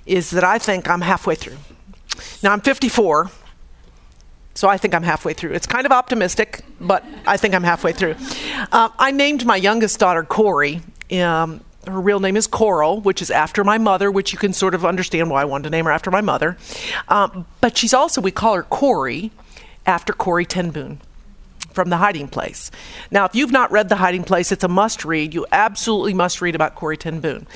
is 0.04 0.30
that 0.30 0.44
I 0.44 0.58
think 0.58 0.88
I'm 0.88 1.00
halfway 1.00 1.36
through. 1.36 1.58
Now 2.42 2.52
I'm 2.52 2.60
54, 2.60 3.30
so 4.54 4.68
I 4.68 4.76
think 4.76 4.94
I'm 4.94 5.02
halfway 5.02 5.32
through. 5.32 5.52
It's 5.52 5.66
kind 5.66 5.86
of 5.86 5.92
optimistic, 5.92 6.64
but 6.80 7.04
I 7.26 7.36
think 7.36 7.54
I'm 7.54 7.62
halfway 7.62 7.92
through. 7.92 8.16
Uh, 8.70 8.90
I 8.98 9.10
named 9.10 9.46
my 9.46 9.56
youngest 9.56 9.98
daughter 9.98 10.22
Corey. 10.22 10.82
Um, 11.12 11.60
her 11.86 12.00
real 12.00 12.20
name 12.20 12.36
is 12.36 12.46
Coral, 12.46 13.00
which 13.00 13.22
is 13.22 13.30
after 13.30 13.64
my 13.64 13.78
mother, 13.78 14.10
which 14.10 14.32
you 14.32 14.38
can 14.38 14.52
sort 14.52 14.74
of 14.74 14.84
understand 14.84 15.30
why 15.30 15.42
I 15.42 15.44
wanted 15.44 15.64
to 15.64 15.70
name 15.70 15.86
her 15.86 15.90
after 15.90 16.10
my 16.10 16.20
mother. 16.20 16.56
Um, 17.08 17.46
but 17.60 17.76
she's 17.76 17.94
also, 17.94 18.20
we 18.20 18.30
call 18.30 18.54
her 18.54 18.62
Corey 18.62 19.32
after 19.84 20.12
Corrie 20.12 20.46
ten 20.46 20.70
Boom 20.70 21.00
from 21.72 21.90
The 21.90 21.96
Hiding 21.96 22.28
Place. 22.28 22.70
Now, 23.10 23.24
if 23.24 23.34
you've 23.34 23.50
not 23.50 23.72
read 23.72 23.88
The 23.88 23.96
Hiding 23.96 24.24
Place, 24.24 24.52
it's 24.52 24.62
a 24.62 24.68
must 24.68 25.04
read. 25.04 25.34
You 25.34 25.46
absolutely 25.50 26.14
must 26.14 26.40
read 26.40 26.54
about 26.54 26.74
Corrie 26.74 26.96
ten 26.96 27.20
Boom. 27.20 27.46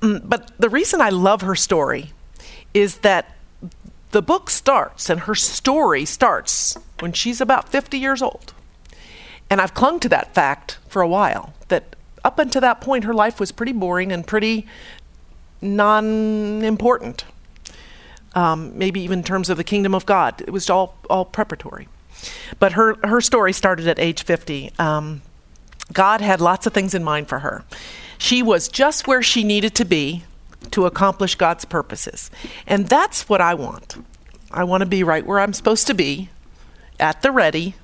Mm, 0.00 0.28
but 0.28 0.52
the 0.58 0.68
reason 0.68 1.00
I 1.00 1.10
love 1.10 1.42
her 1.42 1.56
story 1.56 2.12
is 2.72 2.98
that 2.98 3.36
the 4.10 4.22
book 4.22 4.50
starts 4.50 5.10
and 5.10 5.20
her 5.20 5.34
story 5.34 6.04
starts 6.04 6.76
when 7.00 7.12
she's 7.12 7.40
about 7.40 7.68
50 7.68 7.98
years 7.98 8.22
old. 8.22 8.52
And 9.50 9.60
I've 9.60 9.74
clung 9.74 10.00
to 10.00 10.08
that 10.10 10.34
fact 10.34 10.78
for 10.88 11.02
a 11.02 11.08
while 11.08 11.54
that 11.68 11.96
up 12.24 12.38
until 12.38 12.60
that 12.60 12.80
point, 12.80 13.04
her 13.04 13.14
life 13.14 13.40
was 13.40 13.52
pretty 13.52 13.72
boring 13.72 14.12
and 14.12 14.26
pretty 14.26 14.66
non 15.60 16.62
important. 16.62 17.24
Um, 18.34 18.76
maybe 18.76 19.00
even 19.00 19.20
in 19.20 19.24
terms 19.24 19.48
of 19.48 19.56
the 19.56 19.64
kingdom 19.64 19.94
of 19.94 20.04
God, 20.06 20.42
it 20.42 20.50
was 20.50 20.68
all, 20.68 20.96
all 21.08 21.24
preparatory. 21.24 21.88
But 22.58 22.72
her, 22.72 22.96
her 23.06 23.20
story 23.20 23.52
started 23.52 23.88
at 23.88 23.98
age 23.98 24.22
50. 24.22 24.72
Um, 24.78 25.22
God 25.92 26.20
had 26.20 26.40
lots 26.40 26.66
of 26.66 26.74
things 26.74 26.94
in 26.94 27.02
mind 27.02 27.28
for 27.28 27.38
her. 27.40 27.64
She 28.18 28.42
was 28.42 28.68
just 28.68 29.06
where 29.06 29.22
she 29.22 29.44
needed 29.44 29.74
to 29.76 29.84
be 29.84 30.24
to 30.70 30.86
accomplish 30.86 31.34
God's 31.34 31.64
purposes. 31.64 32.30
And 32.66 32.88
that's 32.88 33.28
what 33.28 33.40
I 33.40 33.54
want. 33.54 33.96
I 34.50 34.64
want 34.64 34.82
to 34.82 34.86
be 34.86 35.02
right 35.02 35.24
where 35.24 35.40
I'm 35.40 35.52
supposed 35.52 35.86
to 35.88 35.94
be, 35.94 36.30
at 36.98 37.22
the 37.22 37.30
ready, 37.30 37.74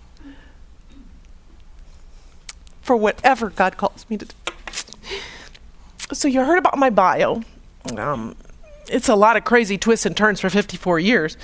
for 2.82 2.96
whatever 2.96 3.50
God 3.50 3.76
calls 3.76 4.06
me 4.08 4.16
to 4.18 4.26
do. 4.26 4.34
So, 6.12 6.28
you 6.28 6.44
heard 6.44 6.58
about 6.58 6.76
my 6.78 6.90
bio. 6.90 7.42
Um, 7.96 8.36
it's 8.88 9.08
a 9.08 9.14
lot 9.14 9.36
of 9.36 9.44
crazy 9.44 9.78
twists 9.78 10.04
and 10.04 10.16
turns 10.16 10.40
for 10.40 10.50
54 10.50 10.98
years. 11.00 11.36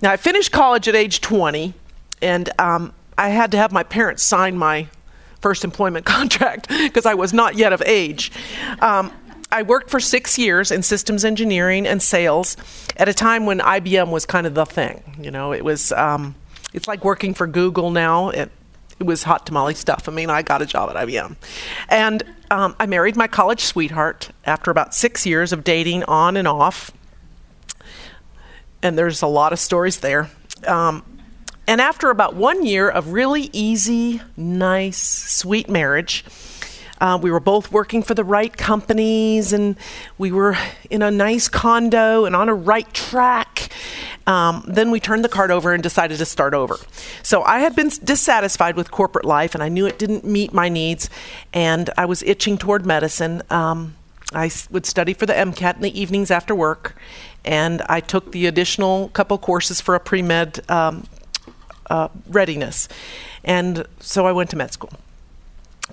Now, 0.00 0.10
I 0.10 0.16
finished 0.16 0.52
college 0.52 0.88
at 0.88 0.94
age 0.94 1.20
20, 1.20 1.72
and 2.20 2.50
um, 2.60 2.92
I 3.16 3.30
had 3.30 3.50
to 3.52 3.56
have 3.56 3.72
my 3.72 3.82
parents 3.82 4.22
sign 4.22 4.58
my 4.58 4.88
first 5.40 5.64
employment 5.64 6.06
contract 6.06 6.68
because 6.68 7.06
I 7.06 7.14
was 7.14 7.32
not 7.32 7.56
yet 7.56 7.72
of 7.72 7.82
age. 7.86 8.32
Um, 8.80 9.12
I 9.52 9.62
worked 9.62 9.90
for 9.90 10.00
six 10.00 10.38
years 10.38 10.70
in 10.70 10.82
systems 10.82 11.24
engineering 11.24 11.86
and 11.86 12.02
sales 12.02 12.56
at 12.96 13.08
a 13.08 13.14
time 13.14 13.46
when 13.46 13.58
IBM 13.60 14.10
was 14.10 14.24
kind 14.24 14.46
of 14.46 14.54
the 14.54 14.64
thing. 14.64 15.18
You 15.20 15.30
know, 15.30 15.52
it 15.52 15.64
was 15.64 15.92
um, 15.92 16.34
it's 16.72 16.88
like 16.88 17.04
working 17.04 17.34
for 17.34 17.46
Google 17.46 17.90
now. 17.90 18.30
It, 18.30 18.50
it 18.98 19.04
was 19.04 19.24
hot 19.24 19.46
tamale 19.46 19.74
stuff. 19.74 20.08
I 20.08 20.12
mean, 20.12 20.30
I 20.30 20.42
got 20.42 20.62
a 20.62 20.66
job 20.66 20.90
at 20.90 20.96
IBM. 21.06 21.36
And 21.88 22.22
um, 22.50 22.74
I 22.78 22.86
married 22.86 23.16
my 23.16 23.26
college 23.26 23.60
sweetheart 23.60 24.30
after 24.44 24.70
about 24.70 24.94
six 24.94 25.26
years 25.26 25.52
of 25.52 25.64
dating 25.64 26.04
on 26.04 26.36
and 26.36 26.48
off. 26.48 26.90
And 28.82 28.96
there's 28.98 29.22
a 29.22 29.26
lot 29.26 29.52
of 29.52 29.58
stories 29.58 30.00
there. 30.00 30.30
Um, 30.66 31.04
and 31.66 31.80
after 31.80 32.10
about 32.10 32.34
one 32.34 32.64
year 32.64 32.88
of 32.88 33.12
really 33.12 33.50
easy, 33.52 34.20
nice, 34.36 34.98
sweet 34.98 35.68
marriage, 35.68 36.24
uh, 37.02 37.18
we 37.20 37.32
were 37.32 37.40
both 37.40 37.72
working 37.72 38.00
for 38.00 38.14
the 38.14 38.22
right 38.22 38.56
companies 38.56 39.52
and 39.52 39.76
we 40.18 40.30
were 40.30 40.56
in 40.88 41.02
a 41.02 41.10
nice 41.10 41.48
condo 41.48 42.24
and 42.24 42.36
on 42.36 42.48
a 42.48 42.54
right 42.54 42.94
track. 42.94 43.68
Um, 44.28 44.64
then 44.68 44.92
we 44.92 45.00
turned 45.00 45.24
the 45.24 45.28
card 45.28 45.50
over 45.50 45.74
and 45.74 45.82
decided 45.82 46.18
to 46.18 46.24
start 46.24 46.54
over. 46.54 46.78
So 47.24 47.42
I 47.42 47.58
had 47.58 47.74
been 47.74 47.90
dissatisfied 48.04 48.76
with 48.76 48.92
corporate 48.92 49.24
life 49.24 49.56
and 49.56 49.64
I 49.64 49.68
knew 49.68 49.84
it 49.84 49.98
didn't 49.98 50.24
meet 50.24 50.52
my 50.52 50.68
needs, 50.68 51.10
and 51.52 51.90
I 51.98 52.04
was 52.04 52.22
itching 52.22 52.56
toward 52.56 52.86
medicine. 52.86 53.42
Um, 53.50 53.96
I 54.32 54.52
would 54.70 54.86
study 54.86 55.12
for 55.12 55.26
the 55.26 55.32
MCAT 55.32 55.74
in 55.74 55.82
the 55.82 56.00
evenings 56.00 56.30
after 56.30 56.54
work, 56.54 56.94
and 57.44 57.82
I 57.88 57.98
took 57.98 58.30
the 58.30 58.46
additional 58.46 59.08
couple 59.08 59.38
courses 59.38 59.80
for 59.80 59.96
a 59.96 60.00
pre 60.00 60.22
med 60.22 60.60
um, 60.70 61.08
uh, 61.90 62.08
readiness. 62.28 62.86
And 63.42 63.86
so 63.98 64.24
I 64.24 64.30
went 64.30 64.50
to 64.50 64.56
med 64.56 64.72
school. 64.72 64.92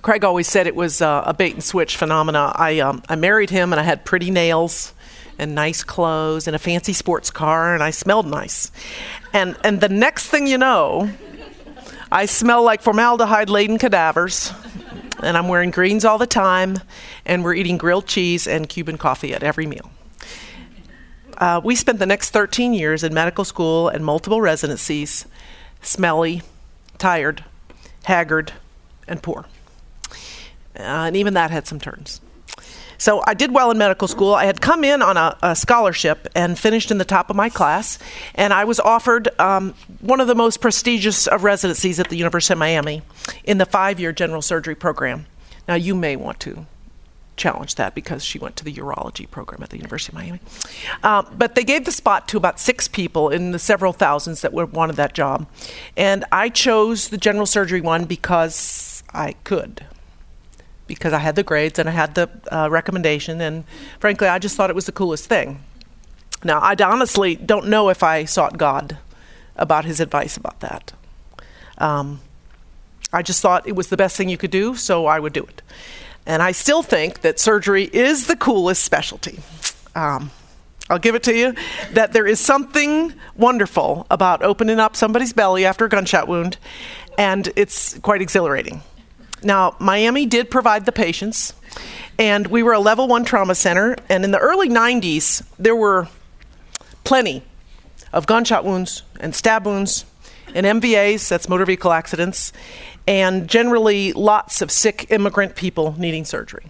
Craig 0.02 0.24
always 0.24 0.48
said 0.48 0.66
it 0.66 0.74
was 0.74 1.02
uh, 1.02 1.22
a 1.26 1.34
bait 1.34 1.54
and 1.54 1.62
switch 1.62 1.96
phenomena. 1.96 2.52
I 2.54 2.80
um, 2.80 3.02
I 3.08 3.16
married 3.16 3.50
him 3.50 3.72
and 3.72 3.80
I 3.80 3.82
had 3.82 4.04
pretty 4.04 4.30
nails 4.30 4.94
and 5.38 5.54
nice 5.54 5.82
clothes 5.82 6.46
and 6.46 6.56
a 6.56 6.58
fancy 6.58 6.92
sports 6.92 7.30
car 7.30 7.74
and 7.74 7.82
I 7.82 7.90
smelled 7.90 8.26
nice. 8.26 8.70
And 9.32 9.56
and 9.62 9.80
the 9.80 9.88
next 9.88 10.28
thing 10.28 10.46
you 10.46 10.58
know, 10.58 11.10
I 12.10 12.26
smell 12.26 12.62
like 12.62 12.82
formaldehyde 12.82 13.50
laden 13.50 13.78
cadavers. 13.78 14.52
And 15.22 15.36
I'm 15.36 15.48
wearing 15.48 15.70
greens 15.70 16.06
all 16.06 16.16
the 16.16 16.26
time 16.26 16.78
and 17.26 17.44
we're 17.44 17.52
eating 17.52 17.76
grilled 17.76 18.06
cheese 18.06 18.46
and 18.46 18.66
Cuban 18.66 18.96
coffee 18.96 19.34
at 19.34 19.42
every 19.42 19.66
meal. 19.66 19.90
Uh, 21.36 21.60
we 21.62 21.74
spent 21.74 21.98
the 21.98 22.06
next 22.06 22.30
13 22.30 22.72
years 22.72 23.04
in 23.04 23.12
medical 23.12 23.44
school 23.44 23.88
and 23.88 24.02
multiple 24.02 24.40
residencies, 24.40 25.26
smelly, 25.82 26.40
tired, 26.96 27.44
haggard, 28.04 28.52
and 29.06 29.22
poor. 29.22 29.44
Uh, 30.80 31.06
and 31.06 31.16
even 31.16 31.34
that 31.34 31.50
had 31.50 31.66
some 31.66 31.78
turns. 31.78 32.20
So 33.00 33.22
I 33.26 33.32
did 33.32 33.54
well 33.54 33.70
in 33.70 33.78
medical 33.78 34.08
school. 34.08 34.34
I 34.34 34.44
had 34.44 34.60
come 34.60 34.84
in 34.84 35.00
on 35.00 35.16
a, 35.16 35.34
a 35.42 35.56
scholarship 35.56 36.28
and 36.34 36.58
finished 36.58 36.90
in 36.90 36.98
the 36.98 37.04
top 37.06 37.30
of 37.30 37.36
my 37.36 37.48
class, 37.48 37.98
and 38.34 38.52
I 38.52 38.64
was 38.64 38.78
offered 38.78 39.28
um, 39.40 39.72
one 40.00 40.20
of 40.20 40.26
the 40.26 40.34
most 40.34 40.60
prestigious 40.60 41.26
of 41.26 41.42
residencies 41.42 41.98
at 41.98 42.10
the 42.10 42.16
University 42.16 42.52
of 42.52 42.58
Miami 42.58 43.00
in 43.44 43.56
the 43.56 43.64
five 43.64 43.98
year 43.98 44.12
general 44.12 44.42
surgery 44.42 44.74
program. 44.74 45.24
Now, 45.66 45.76
you 45.76 45.94
may 45.94 46.14
want 46.14 46.40
to 46.40 46.66
challenge 47.38 47.76
that 47.76 47.94
because 47.94 48.22
she 48.22 48.38
went 48.38 48.54
to 48.56 48.64
the 48.64 48.74
urology 48.74 49.28
program 49.28 49.62
at 49.62 49.70
the 49.70 49.78
University 49.78 50.14
of 50.14 50.22
Miami. 50.22 50.40
Uh, 51.02 51.22
but 51.38 51.54
they 51.54 51.64
gave 51.64 51.86
the 51.86 51.92
spot 51.92 52.28
to 52.28 52.36
about 52.36 52.60
six 52.60 52.86
people 52.86 53.30
in 53.30 53.52
the 53.52 53.58
several 53.58 53.94
thousands 53.94 54.42
that 54.42 54.52
wanted 54.52 54.96
that 54.96 55.14
job. 55.14 55.48
And 55.96 56.26
I 56.30 56.50
chose 56.50 57.08
the 57.08 57.16
general 57.16 57.46
surgery 57.46 57.80
one 57.80 58.04
because 58.04 59.02
I 59.14 59.32
could 59.44 59.86
because 60.94 61.12
I 61.12 61.18
had 61.18 61.36
the 61.36 61.42
grades 61.42 61.78
and 61.78 61.88
I 61.88 61.92
had 61.92 62.14
the 62.16 62.28
uh, 62.50 62.68
recommendation, 62.68 63.40
and 63.40 63.64
frankly, 64.00 64.26
I 64.26 64.38
just 64.38 64.56
thought 64.56 64.70
it 64.70 64.76
was 64.76 64.86
the 64.86 64.92
coolest 64.92 65.26
thing. 65.26 65.62
Now, 66.42 66.58
I 66.58 66.74
honestly 66.82 67.36
don't 67.36 67.68
know 67.68 67.90
if 67.90 68.02
I 68.02 68.24
sought 68.24 68.58
God 68.58 68.98
about 69.56 69.84
his 69.84 70.00
advice 70.00 70.36
about 70.36 70.60
that. 70.60 70.92
Um, 71.78 72.20
I 73.12 73.22
just 73.22 73.40
thought 73.40 73.68
it 73.68 73.76
was 73.76 73.88
the 73.88 73.96
best 73.96 74.16
thing 74.16 74.28
you 74.28 74.36
could 74.36 74.50
do, 74.50 74.74
so 74.74 75.06
I 75.06 75.20
would 75.20 75.32
do 75.32 75.44
it. 75.44 75.62
And 76.26 76.42
I 76.42 76.52
still 76.52 76.82
think 76.82 77.20
that 77.20 77.38
surgery 77.38 77.84
is 77.84 78.26
the 78.26 78.36
coolest 78.36 78.82
specialty. 78.82 79.40
Um, 79.94 80.30
I'll 80.88 80.98
give 80.98 81.14
it 81.14 81.22
to 81.24 81.36
you 81.36 81.54
that 81.92 82.12
there 82.12 82.26
is 82.26 82.40
something 82.40 83.14
wonderful 83.36 84.06
about 84.10 84.42
opening 84.42 84.80
up 84.80 84.96
somebody's 84.96 85.32
belly 85.32 85.64
after 85.64 85.84
a 85.84 85.88
gunshot 85.88 86.26
wound, 86.26 86.58
and 87.16 87.52
it's 87.54 87.98
quite 87.98 88.20
exhilarating. 88.20 88.82
Now, 89.42 89.76
Miami 89.78 90.26
did 90.26 90.50
provide 90.50 90.86
the 90.86 90.92
patients, 90.92 91.54
and 92.18 92.46
we 92.48 92.62
were 92.62 92.72
a 92.72 92.80
level 92.80 93.08
one 93.08 93.24
trauma 93.24 93.54
center. 93.54 93.96
And 94.08 94.24
in 94.24 94.30
the 94.30 94.38
early 94.38 94.68
90s, 94.68 95.42
there 95.58 95.76
were 95.76 96.08
plenty 97.04 97.42
of 98.12 98.26
gunshot 98.26 98.64
wounds 98.64 99.02
and 99.18 99.34
stab 99.34 99.66
wounds 99.66 100.04
and 100.54 100.66
MVAs, 100.66 101.28
that's 101.28 101.48
motor 101.48 101.64
vehicle 101.64 101.92
accidents, 101.92 102.52
and 103.06 103.48
generally 103.48 104.12
lots 104.12 104.62
of 104.62 104.70
sick 104.70 105.06
immigrant 105.10 105.54
people 105.54 105.94
needing 105.98 106.24
surgery. 106.24 106.66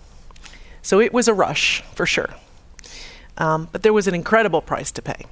So 0.82 1.00
it 1.00 1.12
was 1.12 1.28
a 1.28 1.34
rush 1.34 1.82
for 1.94 2.06
sure. 2.06 2.30
Um, 3.38 3.68
but 3.72 3.82
there 3.82 3.92
was 3.92 4.06
an 4.06 4.14
incredible 4.14 4.60
price 4.60 4.90
to 4.92 5.02
pay. 5.02 5.24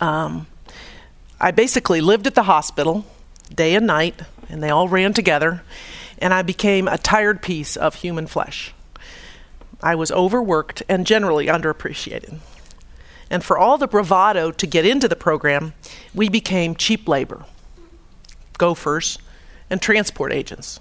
Um, 0.00 0.46
I 1.40 1.50
basically 1.50 2.00
lived 2.00 2.26
at 2.26 2.34
the 2.34 2.44
hospital 2.44 3.04
day 3.54 3.74
and 3.74 3.86
night, 3.86 4.22
and 4.48 4.62
they 4.62 4.70
all 4.70 4.88
ran 4.88 5.12
together 5.12 5.62
and 6.18 6.32
I 6.32 6.42
became 6.42 6.88
a 6.88 6.98
tired 6.98 7.42
piece 7.42 7.76
of 7.76 7.96
human 7.96 8.26
flesh. 8.26 8.72
I 9.82 9.94
was 9.94 10.10
overworked 10.10 10.82
and 10.88 11.06
generally 11.06 11.46
underappreciated. 11.46 12.38
And 13.28 13.44
for 13.44 13.58
all 13.58 13.76
the 13.76 13.88
bravado 13.88 14.50
to 14.52 14.66
get 14.66 14.86
into 14.86 15.08
the 15.08 15.16
program, 15.16 15.74
we 16.14 16.28
became 16.28 16.74
cheap 16.74 17.08
labor, 17.08 17.44
gophers, 18.56 19.18
and 19.68 19.82
transport 19.82 20.32
agents. 20.32 20.80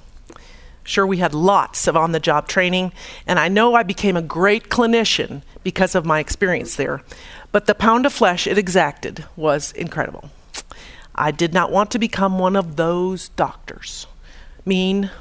Sure, 0.84 1.07
we 1.07 1.17
had 1.17 1.34
lots 1.34 1.88
of 1.88 1.98
on 1.98 2.12
the 2.12 2.19
job 2.19 2.48
training, 2.48 2.93
and 3.25 3.39
I 3.39 3.48
know 3.48 3.74
I 3.74 3.81
became 3.81 4.15
a 4.15 4.22
great 4.22 4.69
clinician 4.69 5.41
because 5.63 5.95
of 5.95 6.05
my 6.05 6.19
experience 6.19 6.75
there, 6.75 7.01
but 7.51 7.65
the 7.65 7.74
pound 7.74 8.05
of 8.05 8.13
flesh 8.13 8.45
it 8.45 8.60
exacted 8.60 9.25
was 9.36 9.72
incredible. 9.72 10.29
I 11.15 11.31
did 11.31 11.53
not 11.53 11.72
want 11.72 11.91
to 11.91 12.00
become 12.00 12.38
one 12.38 12.55
of 12.55 12.75
those 12.75 13.29
doctors 13.29 14.05
mean, 14.65 15.12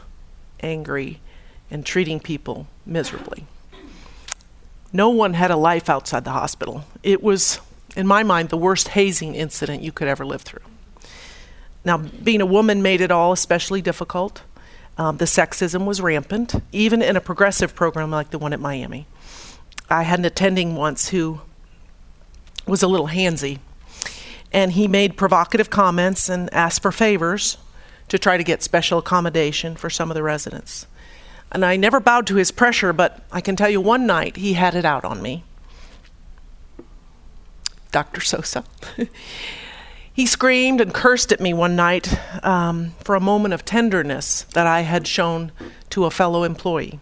angry, 0.60 1.20
and 1.70 1.84
treating 1.84 2.18
people 2.18 2.66
miserably. 2.86 3.46
No 4.92 5.10
one 5.10 5.34
had 5.34 5.50
a 5.50 5.56
life 5.56 5.90
outside 5.90 6.24
the 6.24 6.30
hospital. 6.30 6.84
It 7.02 7.22
was, 7.22 7.60
in 7.96 8.06
my 8.06 8.22
mind, 8.22 8.48
the 8.48 8.56
worst 8.56 8.88
hazing 8.88 9.34
incident 9.34 9.82
you 9.82 9.92
could 9.92 10.08
ever 10.08 10.24
live 10.24 10.42
through. 10.42 10.62
Now, 11.84 11.98
being 11.98 12.40
a 12.40 12.46
woman 12.46 12.80
made 12.80 13.00
it 13.00 13.10
all 13.10 13.32
especially 13.32 13.82
difficult. 13.82 14.42
Um, 14.96 15.16
the 15.16 15.24
sexism 15.24 15.84
was 15.84 16.00
rampant, 16.00 16.54
even 16.72 17.02
in 17.02 17.16
a 17.16 17.20
progressive 17.20 17.74
program 17.74 18.10
like 18.10 18.30
the 18.30 18.38
one 18.38 18.52
at 18.52 18.60
Miami. 18.60 19.06
I 19.90 20.04
had 20.04 20.20
an 20.20 20.24
attending 20.24 20.76
once 20.76 21.08
who 21.08 21.40
was 22.66 22.82
a 22.82 22.88
little 22.88 23.08
handsy, 23.08 23.58
and 24.54 24.72
he 24.72 24.86
made 24.86 25.16
provocative 25.16 25.68
comments 25.68 26.28
and 26.28 26.48
asked 26.54 26.80
for 26.80 26.92
favors 26.92 27.58
to 28.08 28.18
try 28.18 28.36
to 28.36 28.44
get 28.44 28.62
special 28.62 29.00
accommodation 29.00 29.74
for 29.74 29.90
some 29.90 30.10
of 30.10 30.14
the 30.14 30.22
residents. 30.22 30.86
And 31.50 31.64
I 31.64 31.76
never 31.76 31.98
bowed 31.98 32.26
to 32.28 32.36
his 32.36 32.52
pressure, 32.52 32.92
but 32.92 33.24
I 33.32 33.40
can 33.40 33.56
tell 33.56 33.68
you 33.68 33.80
one 33.80 34.06
night 34.06 34.36
he 34.36 34.52
had 34.52 34.76
it 34.76 34.84
out 34.84 35.04
on 35.04 35.20
me. 35.20 35.42
Dr. 37.90 38.20
Sosa. 38.20 38.64
he 40.12 40.24
screamed 40.24 40.80
and 40.80 40.94
cursed 40.94 41.32
at 41.32 41.40
me 41.40 41.52
one 41.52 41.74
night 41.74 42.16
um, 42.44 42.94
for 43.02 43.16
a 43.16 43.20
moment 43.20 43.54
of 43.54 43.64
tenderness 43.64 44.42
that 44.54 44.68
I 44.68 44.82
had 44.82 45.08
shown 45.08 45.50
to 45.90 46.04
a 46.04 46.10
fellow 46.10 46.44
employee. 46.44 47.00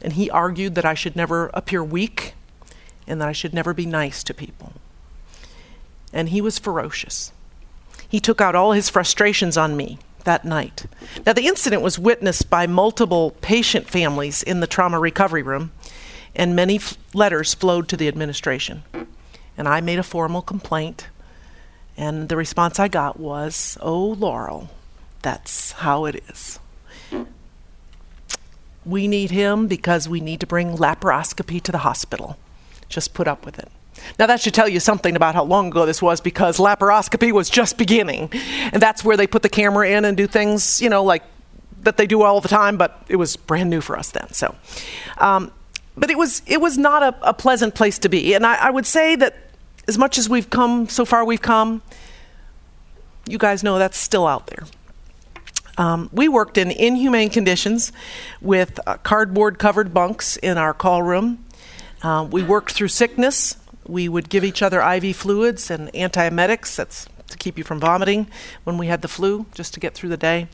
And 0.00 0.12
he 0.12 0.30
argued 0.30 0.76
that 0.76 0.84
I 0.84 0.94
should 0.94 1.16
never 1.16 1.50
appear 1.52 1.82
weak 1.82 2.34
and 3.08 3.20
that 3.20 3.28
I 3.28 3.32
should 3.32 3.54
never 3.54 3.74
be 3.74 3.86
nice 3.86 4.22
to 4.24 4.34
people. 4.34 4.72
And 6.16 6.30
he 6.30 6.40
was 6.40 6.58
ferocious. 6.58 7.30
He 8.08 8.20
took 8.20 8.40
out 8.40 8.54
all 8.54 8.72
his 8.72 8.88
frustrations 8.88 9.58
on 9.58 9.76
me 9.76 9.98
that 10.24 10.46
night. 10.46 10.86
Now, 11.26 11.34
the 11.34 11.46
incident 11.46 11.82
was 11.82 11.98
witnessed 11.98 12.48
by 12.48 12.66
multiple 12.66 13.32
patient 13.42 13.86
families 13.86 14.42
in 14.42 14.60
the 14.60 14.66
trauma 14.66 14.98
recovery 14.98 15.42
room, 15.42 15.72
and 16.34 16.56
many 16.56 16.76
f- 16.76 16.96
letters 17.12 17.52
flowed 17.52 17.86
to 17.90 17.98
the 17.98 18.08
administration. 18.08 18.82
And 19.58 19.68
I 19.68 19.82
made 19.82 19.98
a 19.98 20.02
formal 20.02 20.40
complaint, 20.40 21.08
and 21.98 22.30
the 22.30 22.36
response 22.36 22.80
I 22.80 22.88
got 22.88 23.20
was, 23.20 23.76
Oh, 23.82 24.16
Laurel, 24.18 24.70
that's 25.20 25.72
how 25.72 26.06
it 26.06 26.24
is. 26.30 26.58
We 28.86 29.06
need 29.06 29.32
him 29.32 29.66
because 29.66 30.08
we 30.08 30.20
need 30.20 30.40
to 30.40 30.46
bring 30.46 30.78
laparoscopy 30.78 31.60
to 31.62 31.72
the 31.72 31.78
hospital. 31.78 32.38
Just 32.88 33.12
put 33.12 33.28
up 33.28 33.44
with 33.44 33.58
it. 33.58 33.68
Now, 34.18 34.26
that 34.26 34.40
should 34.40 34.54
tell 34.54 34.68
you 34.68 34.80
something 34.80 35.14
about 35.14 35.34
how 35.34 35.44
long 35.44 35.68
ago 35.68 35.84
this 35.84 36.00
was 36.00 36.20
because 36.20 36.58
laparoscopy 36.58 37.32
was 37.32 37.50
just 37.50 37.76
beginning. 37.76 38.30
And 38.72 38.82
that's 38.82 39.04
where 39.04 39.16
they 39.16 39.26
put 39.26 39.42
the 39.42 39.48
camera 39.48 39.88
in 39.90 40.04
and 40.04 40.16
do 40.16 40.26
things, 40.26 40.80
you 40.80 40.88
know, 40.88 41.04
like 41.04 41.22
that 41.82 41.96
they 41.96 42.06
do 42.06 42.22
all 42.22 42.40
the 42.40 42.48
time, 42.48 42.76
but 42.76 43.04
it 43.08 43.16
was 43.16 43.36
brand 43.36 43.70
new 43.70 43.80
for 43.80 43.98
us 43.98 44.10
then. 44.10 44.32
So, 44.32 44.54
um, 45.18 45.52
but 45.96 46.10
it 46.10 46.18
was, 46.18 46.42
it 46.46 46.60
was 46.60 46.78
not 46.78 47.02
a, 47.02 47.28
a 47.28 47.34
pleasant 47.34 47.74
place 47.74 47.98
to 48.00 48.08
be. 48.08 48.34
And 48.34 48.44
I, 48.46 48.66
I 48.66 48.70
would 48.70 48.86
say 48.86 49.16
that 49.16 49.36
as 49.86 49.98
much 49.98 50.18
as 50.18 50.28
we've 50.28 50.50
come, 50.50 50.88
so 50.88 51.04
far 51.04 51.24
we've 51.24 51.42
come, 51.42 51.82
you 53.28 53.38
guys 53.38 53.62
know 53.62 53.78
that's 53.78 53.98
still 53.98 54.26
out 54.26 54.46
there. 54.46 54.64
Um, 55.78 56.08
we 56.12 56.28
worked 56.28 56.56
in 56.56 56.70
inhumane 56.70 57.28
conditions 57.30 57.92
with 58.40 58.80
uh, 58.86 58.96
cardboard 58.98 59.58
covered 59.58 59.92
bunks 59.92 60.36
in 60.38 60.56
our 60.56 60.72
call 60.72 61.02
room. 61.02 61.44
Uh, 62.02 62.26
we 62.30 62.42
worked 62.42 62.72
through 62.72 62.88
sickness. 62.88 63.56
We 63.86 64.08
would 64.08 64.28
give 64.28 64.44
each 64.44 64.62
other 64.62 64.80
IV 64.80 65.16
fluids 65.16 65.70
and 65.70 65.92
antiemetics. 65.92 66.76
That's 66.76 67.08
to 67.28 67.38
keep 67.38 67.58
you 67.58 67.64
from 67.64 67.80
vomiting 67.80 68.28
when 68.64 68.78
we 68.78 68.86
had 68.86 69.02
the 69.02 69.08
flu, 69.08 69.46
just 69.54 69.74
to 69.74 69.80
get 69.80 69.94
through 69.94 70.10
the 70.10 70.16
day. 70.16 70.48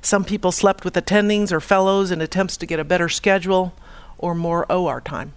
Some 0.00 0.24
people 0.24 0.52
slept 0.52 0.84
with 0.84 0.94
attendings 0.94 1.52
or 1.52 1.60
fellows 1.60 2.10
in 2.10 2.20
attempts 2.20 2.56
to 2.58 2.66
get 2.66 2.80
a 2.80 2.84
better 2.84 3.08
schedule 3.08 3.74
or 4.16 4.34
more 4.34 4.70
OR 4.70 5.00
time. 5.00 5.32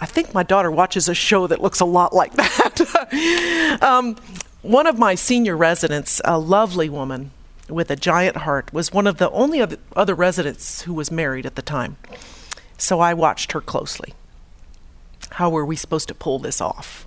I 0.00 0.06
think 0.06 0.34
my 0.34 0.42
daughter 0.42 0.70
watches 0.70 1.08
a 1.08 1.14
show 1.14 1.46
that 1.46 1.60
looks 1.60 1.80
a 1.80 1.84
lot 1.84 2.12
like 2.12 2.32
that. 2.34 3.78
um, 3.82 4.16
one 4.62 4.86
of 4.86 4.98
my 4.98 5.14
senior 5.14 5.56
residents, 5.56 6.20
a 6.24 6.38
lovely 6.38 6.88
woman 6.88 7.30
with 7.68 7.90
a 7.90 7.96
giant 7.96 8.38
heart, 8.38 8.72
was 8.72 8.92
one 8.92 9.06
of 9.06 9.16
the 9.18 9.30
only 9.30 9.64
other 9.94 10.14
residents 10.14 10.82
who 10.82 10.92
was 10.92 11.10
married 11.10 11.46
at 11.46 11.54
the 11.54 11.62
time. 11.62 11.96
So 12.76 13.00
I 13.00 13.14
watched 13.14 13.52
her 13.52 13.60
closely. 13.60 14.12
How 15.30 15.50
were 15.50 15.66
we 15.66 15.76
supposed 15.76 16.08
to 16.08 16.14
pull 16.14 16.38
this 16.38 16.60
off? 16.60 17.06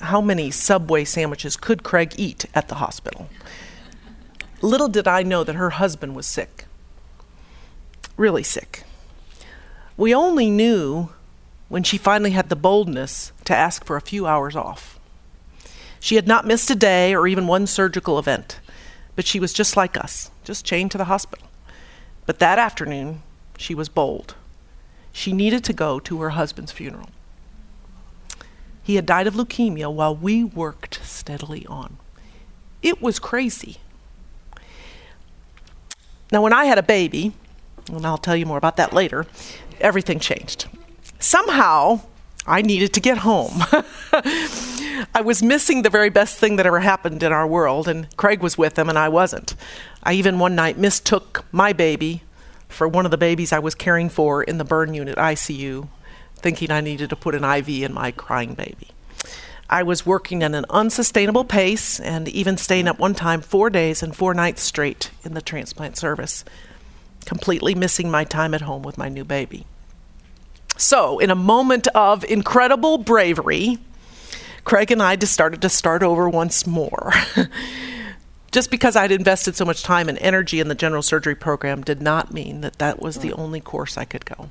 How 0.00 0.20
many 0.20 0.50
Subway 0.50 1.04
sandwiches 1.04 1.56
could 1.56 1.82
Craig 1.82 2.14
eat 2.16 2.46
at 2.54 2.68
the 2.68 2.76
hospital? 2.76 3.28
Little 4.62 4.88
did 4.88 5.06
I 5.06 5.22
know 5.22 5.44
that 5.44 5.54
her 5.54 5.70
husband 5.70 6.14
was 6.14 6.26
sick. 6.26 6.66
Really 8.16 8.42
sick. 8.42 8.84
We 9.96 10.14
only 10.14 10.50
knew 10.50 11.10
when 11.68 11.82
she 11.82 11.98
finally 11.98 12.30
had 12.32 12.48
the 12.48 12.56
boldness 12.56 13.32
to 13.44 13.56
ask 13.56 13.84
for 13.84 13.96
a 13.96 14.02
few 14.02 14.26
hours 14.26 14.56
off. 14.56 14.98
She 16.00 16.16
had 16.16 16.26
not 16.26 16.46
missed 16.46 16.70
a 16.70 16.74
day 16.74 17.14
or 17.14 17.26
even 17.28 17.46
one 17.46 17.66
surgical 17.66 18.18
event, 18.18 18.58
but 19.14 19.26
she 19.26 19.38
was 19.38 19.52
just 19.52 19.76
like 19.76 19.96
us, 19.96 20.30
just 20.44 20.64
chained 20.64 20.90
to 20.92 20.98
the 20.98 21.04
hospital. 21.04 21.46
But 22.26 22.38
that 22.38 22.58
afternoon, 22.58 23.22
she 23.58 23.74
was 23.74 23.88
bold. 23.88 24.34
She 25.20 25.34
needed 25.34 25.64
to 25.64 25.74
go 25.74 26.00
to 26.00 26.22
her 26.22 26.30
husband's 26.30 26.72
funeral. 26.72 27.10
He 28.82 28.94
had 28.94 29.04
died 29.04 29.26
of 29.26 29.34
leukemia 29.34 29.92
while 29.92 30.16
we 30.16 30.42
worked 30.42 30.98
steadily 31.04 31.66
on. 31.66 31.98
It 32.80 33.02
was 33.02 33.18
crazy. 33.18 33.76
Now, 36.32 36.40
when 36.40 36.54
I 36.54 36.64
had 36.64 36.78
a 36.78 36.82
baby, 36.82 37.34
and 37.92 38.06
I'll 38.06 38.16
tell 38.16 38.34
you 38.34 38.46
more 38.46 38.56
about 38.56 38.78
that 38.78 38.94
later, 38.94 39.26
everything 39.78 40.20
changed. 40.20 40.68
Somehow, 41.18 42.00
I 42.46 42.62
needed 42.62 42.94
to 42.94 43.00
get 43.00 43.18
home. 43.18 43.62
I 45.14 45.20
was 45.22 45.42
missing 45.42 45.82
the 45.82 45.90
very 45.90 46.08
best 46.08 46.38
thing 46.38 46.56
that 46.56 46.64
ever 46.64 46.80
happened 46.80 47.22
in 47.22 47.30
our 47.30 47.46
world, 47.46 47.88
and 47.88 48.08
Craig 48.16 48.40
was 48.40 48.56
with 48.56 48.74
them, 48.74 48.88
and 48.88 48.96
I 48.96 49.10
wasn't. 49.10 49.54
I 50.02 50.14
even 50.14 50.38
one 50.38 50.54
night 50.54 50.78
mistook 50.78 51.44
my 51.52 51.74
baby 51.74 52.22
for 52.70 52.88
one 52.88 53.04
of 53.04 53.10
the 53.10 53.18
babies 53.18 53.52
I 53.52 53.58
was 53.58 53.74
caring 53.74 54.08
for 54.08 54.42
in 54.42 54.58
the 54.58 54.64
burn 54.64 54.94
unit 54.94 55.16
ICU, 55.16 55.88
thinking 56.36 56.70
I 56.70 56.80
needed 56.80 57.10
to 57.10 57.16
put 57.16 57.34
an 57.34 57.44
IV 57.44 57.68
in 57.68 57.92
my 57.92 58.10
crying 58.10 58.54
baby. 58.54 58.88
I 59.68 59.82
was 59.82 60.06
working 60.06 60.42
at 60.42 60.54
an 60.54 60.66
unsustainable 60.70 61.44
pace 61.44 62.00
and 62.00 62.26
even 62.28 62.56
staying 62.56 62.88
up 62.88 62.98
one 62.98 63.14
time 63.14 63.40
four 63.40 63.70
days 63.70 64.02
and 64.02 64.16
four 64.16 64.34
nights 64.34 64.62
straight 64.62 65.10
in 65.22 65.34
the 65.34 65.42
transplant 65.42 65.96
service, 65.96 66.44
completely 67.24 67.74
missing 67.74 68.10
my 68.10 68.24
time 68.24 68.54
at 68.54 68.62
home 68.62 68.82
with 68.82 68.98
my 68.98 69.08
new 69.08 69.24
baby. 69.24 69.66
So, 70.76 71.18
in 71.18 71.30
a 71.30 71.36
moment 71.36 71.86
of 71.88 72.24
incredible 72.24 72.98
bravery, 72.98 73.78
Craig 74.64 74.90
and 74.90 75.02
I 75.02 75.16
just 75.16 75.32
started 75.32 75.62
to 75.62 75.68
start 75.68 76.02
over 76.02 76.28
once 76.28 76.66
more. 76.66 77.12
just 78.50 78.70
because 78.70 78.96
I'd 78.96 79.12
invested 79.12 79.54
so 79.54 79.64
much 79.64 79.82
time 79.82 80.08
and 80.08 80.18
energy 80.18 80.60
in 80.60 80.68
the 80.68 80.74
general 80.74 81.02
surgery 81.02 81.34
program 81.34 81.82
did 81.82 82.02
not 82.02 82.32
mean 82.32 82.60
that 82.62 82.78
that 82.78 83.00
was 83.00 83.18
the 83.18 83.32
only 83.32 83.60
course 83.60 83.96
I 83.96 84.04
could 84.04 84.24
go. 84.24 84.50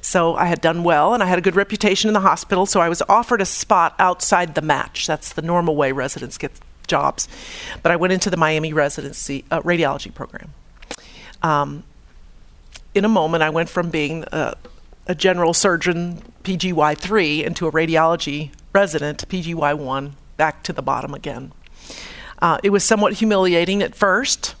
So 0.00 0.34
I 0.34 0.46
had 0.46 0.60
done 0.60 0.84
well 0.84 1.14
and 1.14 1.22
I 1.22 1.26
had 1.26 1.38
a 1.38 1.42
good 1.42 1.56
reputation 1.56 2.08
in 2.08 2.14
the 2.14 2.20
hospital, 2.20 2.66
so 2.66 2.80
I 2.80 2.90
was 2.90 3.02
offered 3.08 3.40
a 3.40 3.46
spot 3.46 3.94
outside 3.98 4.54
the 4.54 4.60
match. 4.60 5.06
That's 5.06 5.32
the 5.32 5.40
normal 5.40 5.76
way 5.76 5.92
residents 5.92 6.36
get 6.36 6.52
jobs. 6.86 7.26
But 7.82 7.90
I 7.90 7.96
went 7.96 8.12
into 8.12 8.28
the 8.28 8.36
Miami 8.36 8.74
residency 8.74 9.44
uh, 9.50 9.62
radiology 9.62 10.12
program. 10.12 10.52
Um, 11.42 11.84
in 12.94 13.06
a 13.06 13.08
moment, 13.08 13.42
I 13.42 13.48
went 13.48 13.70
from 13.70 13.88
being 13.88 14.24
uh, 14.24 14.54
a 15.06 15.14
general 15.14 15.54
surgeon, 15.54 16.22
PGY3, 16.44 17.44
into 17.44 17.66
a 17.66 17.72
radiology 17.72 18.50
resident, 18.74 19.26
PGY1, 19.28 20.12
back 20.36 20.62
to 20.64 20.72
the 20.72 20.82
bottom 20.82 21.14
again. 21.14 21.52
Uh, 22.40 22.58
it 22.62 22.70
was 22.70 22.84
somewhat 22.84 23.14
humiliating 23.14 23.82
at 23.82 23.94
first. 23.94 24.54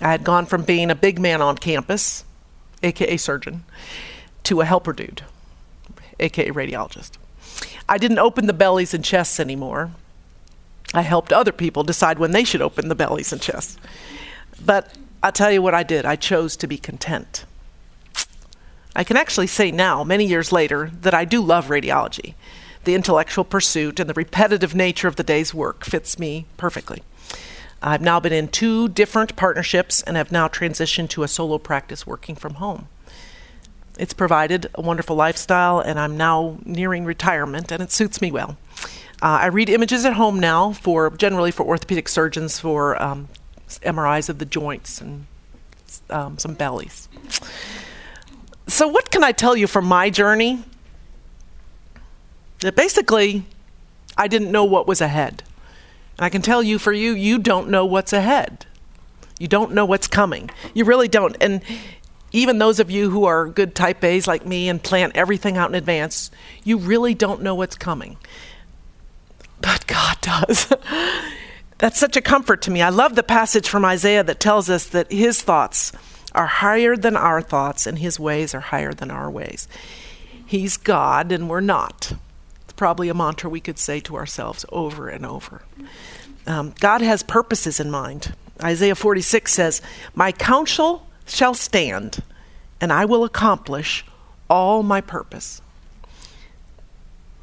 I 0.00 0.10
had 0.10 0.24
gone 0.24 0.46
from 0.46 0.62
being 0.62 0.90
a 0.90 0.94
big 0.94 1.18
man 1.18 1.40
on 1.40 1.56
campus, 1.56 2.24
aka 2.82 3.16
surgeon, 3.16 3.64
to 4.44 4.60
a 4.60 4.64
helper 4.64 4.92
dude, 4.92 5.22
aka 6.18 6.50
radiologist. 6.50 7.12
I 7.88 7.98
didn't 7.98 8.18
open 8.18 8.46
the 8.46 8.52
bellies 8.52 8.94
and 8.94 9.04
chests 9.04 9.38
anymore. 9.38 9.92
I 10.92 11.02
helped 11.02 11.32
other 11.32 11.52
people 11.52 11.82
decide 11.82 12.18
when 12.18 12.32
they 12.32 12.44
should 12.44 12.62
open 12.62 12.88
the 12.88 12.94
bellies 12.94 13.32
and 13.32 13.42
chests. 13.42 13.76
But 14.64 14.96
I'll 15.22 15.32
tell 15.32 15.50
you 15.50 15.62
what 15.62 15.74
I 15.74 15.82
did 15.82 16.04
I 16.04 16.16
chose 16.16 16.56
to 16.58 16.66
be 16.66 16.78
content. 16.78 17.44
I 18.96 19.04
can 19.04 19.16
actually 19.16 19.48
say 19.48 19.72
now, 19.72 20.04
many 20.04 20.24
years 20.24 20.52
later, 20.52 20.90
that 21.00 21.14
I 21.14 21.24
do 21.24 21.42
love 21.42 21.66
radiology. 21.66 22.34
The 22.84 22.94
intellectual 22.94 23.44
pursuit 23.44 23.98
and 23.98 24.08
the 24.08 24.14
repetitive 24.14 24.74
nature 24.74 25.08
of 25.08 25.16
the 25.16 25.22
day's 25.22 25.54
work 25.54 25.84
fits 25.84 26.18
me 26.18 26.46
perfectly. 26.56 27.02
I've 27.82 28.02
now 28.02 28.20
been 28.20 28.32
in 28.32 28.48
two 28.48 28.88
different 28.88 29.36
partnerships 29.36 30.02
and 30.02 30.16
have 30.16 30.32
now 30.32 30.48
transitioned 30.48 31.10
to 31.10 31.22
a 31.22 31.28
solo 31.28 31.58
practice 31.58 32.06
working 32.06 32.34
from 32.34 32.54
home. 32.54 32.88
It's 33.98 34.14
provided 34.14 34.66
a 34.74 34.80
wonderful 34.80 35.16
lifestyle, 35.16 35.80
and 35.80 36.00
I'm 36.00 36.16
now 36.16 36.58
nearing 36.64 37.04
retirement, 37.04 37.70
and 37.70 37.82
it 37.82 37.92
suits 37.92 38.20
me 38.20 38.32
well. 38.32 38.56
Uh, 39.22 39.38
I 39.42 39.46
read 39.46 39.68
images 39.70 40.04
at 40.04 40.14
home 40.14 40.40
now 40.40 40.72
for 40.72 41.10
generally 41.10 41.50
for 41.50 41.64
orthopedic 41.64 42.08
surgeons 42.08 42.58
for 42.58 43.00
um, 43.00 43.28
MRIs 43.68 44.28
of 44.28 44.38
the 44.38 44.44
joints 44.44 45.00
and 45.00 45.26
um, 46.10 46.38
some 46.38 46.54
bellies. 46.54 47.08
So, 48.66 48.88
what 48.88 49.10
can 49.10 49.22
I 49.22 49.32
tell 49.32 49.56
you 49.56 49.66
from 49.66 49.84
my 49.84 50.10
journey? 50.10 50.64
That 52.64 52.76
basically, 52.76 53.44
I 54.16 54.26
didn't 54.26 54.50
know 54.50 54.64
what 54.64 54.86
was 54.86 55.02
ahead. 55.02 55.42
And 56.16 56.24
I 56.24 56.30
can 56.30 56.40
tell 56.40 56.62
you 56.62 56.78
for 56.78 56.94
you, 56.94 57.12
you 57.12 57.38
don't 57.38 57.68
know 57.68 57.84
what's 57.84 58.14
ahead. 58.14 58.64
You 59.38 59.48
don't 59.48 59.72
know 59.72 59.84
what's 59.84 60.08
coming. 60.08 60.50
You 60.72 60.86
really 60.86 61.06
don't. 61.06 61.36
And 61.42 61.60
even 62.32 62.56
those 62.56 62.80
of 62.80 62.90
you 62.90 63.10
who 63.10 63.26
are 63.26 63.48
good 63.48 63.74
type 63.74 64.02
A's 64.02 64.26
like 64.26 64.46
me 64.46 64.70
and 64.70 64.82
plan 64.82 65.12
everything 65.14 65.58
out 65.58 65.68
in 65.68 65.74
advance, 65.74 66.30
you 66.64 66.78
really 66.78 67.12
don't 67.12 67.42
know 67.42 67.54
what's 67.54 67.76
coming. 67.76 68.16
But 69.60 69.86
God 69.86 70.16
does. 70.22 70.72
That's 71.78 71.98
such 71.98 72.16
a 72.16 72.22
comfort 72.22 72.62
to 72.62 72.70
me. 72.70 72.80
I 72.80 72.88
love 72.88 73.14
the 73.14 73.22
passage 73.22 73.68
from 73.68 73.84
Isaiah 73.84 74.24
that 74.24 74.40
tells 74.40 74.70
us 74.70 74.86
that 74.86 75.12
his 75.12 75.42
thoughts 75.42 75.92
are 76.32 76.46
higher 76.46 76.96
than 76.96 77.14
our 77.14 77.42
thoughts, 77.42 77.86
and 77.86 77.98
his 77.98 78.18
ways 78.18 78.54
are 78.54 78.60
higher 78.60 78.94
than 78.94 79.10
our 79.10 79.30
ways. 79.30 79.68
He's 80.46 80.78
God, 80.78 81.30
and 81.30 81.50
we're 81.50 81.60
not. 81.60 82.14
Probably 82.76 83.08
a 83.08 83.14
mantra 83.14 83.48
we 83.48 83.60
could 83.60 83.78
say 83.78 84.00
to 84.00 84.16
ourselves 84.16 84.64
over 84.70 85.08
and 85.08 85.24
over. 85.24 85.62
Um, 86.46 86.74
God 86.80 87.00
has 87.00 87.22
purposes 87.22 87.80
in 87.80 87.90
mind. 87.90 88.34
Isaiah 88.62 88.94
46 88.94 89.52
says, 89.52 89.82
My 90.14 90.32
counsel 90.32 91.06
shall 91.26 91.54
stand, 91.54 92.22
and 92.80 92.92
I 92.92 93.04
will 93.04 93.24
accomplish 93.24 94.04
all 94.50 94.82
my 94.82 95.00
purpose. 95.00 95.62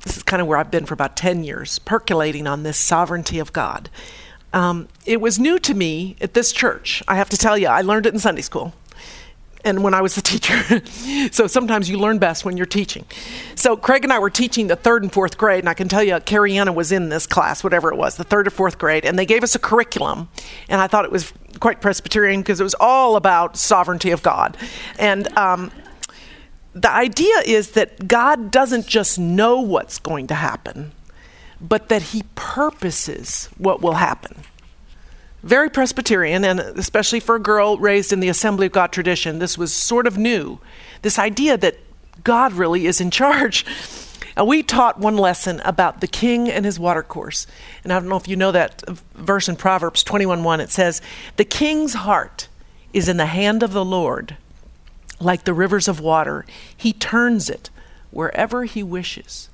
This 0.04 0.18
is 0.18 0.24
kind 0.24 0.42
of 0.42 0.48
where 0.48 0.58
I've 0.58 0.72
been 0.72 0.86
for 0.86 0.94
about 0.94 1.16
10 1.16 1.44
years, 1.44 1.80
percolating 1.80 2.48
on 2.48 2.64
this 2.64 2.78
sovereignty 2.78 3.40
of 3.40 3.54
God. 3.54 3.90
Um, 4.54 4.88
it 5.06 5.22
was 5.22 5.40
new 5.40 5.60
to 5.60 5.74
me 5.74 6.16
at 6.20 6.34
this 6.34 6.52
church. 6.52 7.04
I 7.08 7.16
have 7.16 7.30
to 7.30 7.38
tell 7.38 7.58
you, 7.58 7.68
I 7.68 7.82
learned 7.82 8.06
it 8.06 8.14
in 8.14 8.20
Sunday 8.20 8.42
school 8.42 8.74
and 9.64 9.84
when 9.84 9.94
I 9.94 10.02
was 10.02 10.18
a 10.18 10.22
teacher. 10.32 10.82
so 11.32 11.48
sometimes 11.48 11.90
you 11.90 11.98
learn 11.98 12.18
best 12.20 12.46
when 12.46 12.58
you're 12.58 12.66
teaching. 12.66 13.06
So 13.56 13.76
Craig 13.76 14.04
and 14.04 14.14
I 14.14 14.20
were 14.20 14.30
teaching 14.30 14.68
the 14.68 14.76
third 14.76 15.04
and 15.04 15.12
fourth 15.12 15.38
grade, 15.38 15.60
and 15.60 15.70
I 15.70 15.74
can 15.74 15.88
tell 15.88 16.04
you, 16.04 16.20
Carrie 16.20 16.58
Anna 16.58 16.74
was 16.74 16.92
in 16.92 17.10
this 17.10 17.28
class, 17.28 17.64
whatever 17.64 17.92
it 17.92 17.98
was, 17.98 18.18
the 18.18 18.24
third 18.24 18.48
or 18.48 18.52
fourth 18.52 18.78
grade, 18.78 19.06
and 19.06 19.18
they 19.18 19.26
gave 19.26 19.44
us 19.44 19.56
a 19.56 19.60
curriculum, 19.60 20.30
and 20.70 20.82
I 20.82 20.88
thought 20.88 21.06
it 21.06 21.12
was 21.12 21.32
quite 21.60 21.82
Presbyterian 21.82 22.42
because 22.42 22.60
it 22.60 22.64
was 22.64 22.76
all 22.80 23.16
about 23.16 23.58
sovereignty 23.58 24.12
of 24.12 24.24
God. 24.24 24.58
And 24.98 25.36
um, 25.38 25.72
the 26.74 26.92
idea 26.92 27.36
is 27.46 27.72
that 27.72 28.08
God 28.08 28.52
doesn't 28.52 28.88
just 28.88 29.20
know 29.20 29.60
what's 29.60 30.00
going 30.00 30.28
to 30.28 30.36
happen, 30.36 30.94
but 31.60 31.90
that 31.90 32.02
He 32.02 32.24
purposes 32.36 33.50
what 33.58 33.82
will 33.82 33.94
happen 33.94 34.44
very 35.44 35.70
Presbyterian, 35.70 36.46
and 36.46 36.60
especially 36.60 37.20
for 37.20 37.36
a 37.36 37.40
girl 37.40 37.78
raised 37.78 38.14
in 38.14 38.20
the 38.20 38.30
Assembly 38.30 38.68
of 38.68 38.72
God 38.72 38.92
tradition, 38.92 39.40
this 39.40 39.58
was 39.58 39.74
sort 39.74 40.06
of 40.06 40.18
new. 40.18 40.60
This 41.02 41.18
idea 41.18 41.58
that 41.58 41.78
God 42.24 42.54
really 42.54 42.86
is 42.86 43.02
in 43.02 43.12
charge. 43.12 43.66
Uh, 44.38 44.46
we 44.46 44.64
taught 44.64 45.00
one 45.00 45.18
lesson 45.18 45.60
about 45.66 46.00
the 46.00 46.08
king 46.08 46.50
and 46.50 46.64
his 46.64 46.80
watercourse. 46.80 47.48
And 47.84 47.92
I 47.92 48.00
don't 48.00 48.08
know 48.08 48.18
if 48.18 48.28
you 48.28 48.36
know 48.36 48.52
that 48.52 48.84
verse 49.16 49.50
in 49.50 49.56
Proverbs 49.56 50.04
21:1. 50.04 50.62
It 50.62 50.72
says, 50.72 51.02
"The 51.38 51.46
king's 51.46 51.96
heart 51.96 52.48
is 52.94 53.10
in 53.10 53.18
the 53.18 53.26
hand 53.26 53.64
of 53.64 53.74
the 53.74 53.84
Lord, 53.84 54.38
like 55.20 55.44
the 55.44 55.54
rivers 55.54 55.88
of 55.88 56.00
water. 56.00 56.46
He 56.76 56.94
turns 56.94 57.50
it 57.50 57.70
wherever 58.12 58.64
he 58.64 58.84
wishes." 58.84 59.50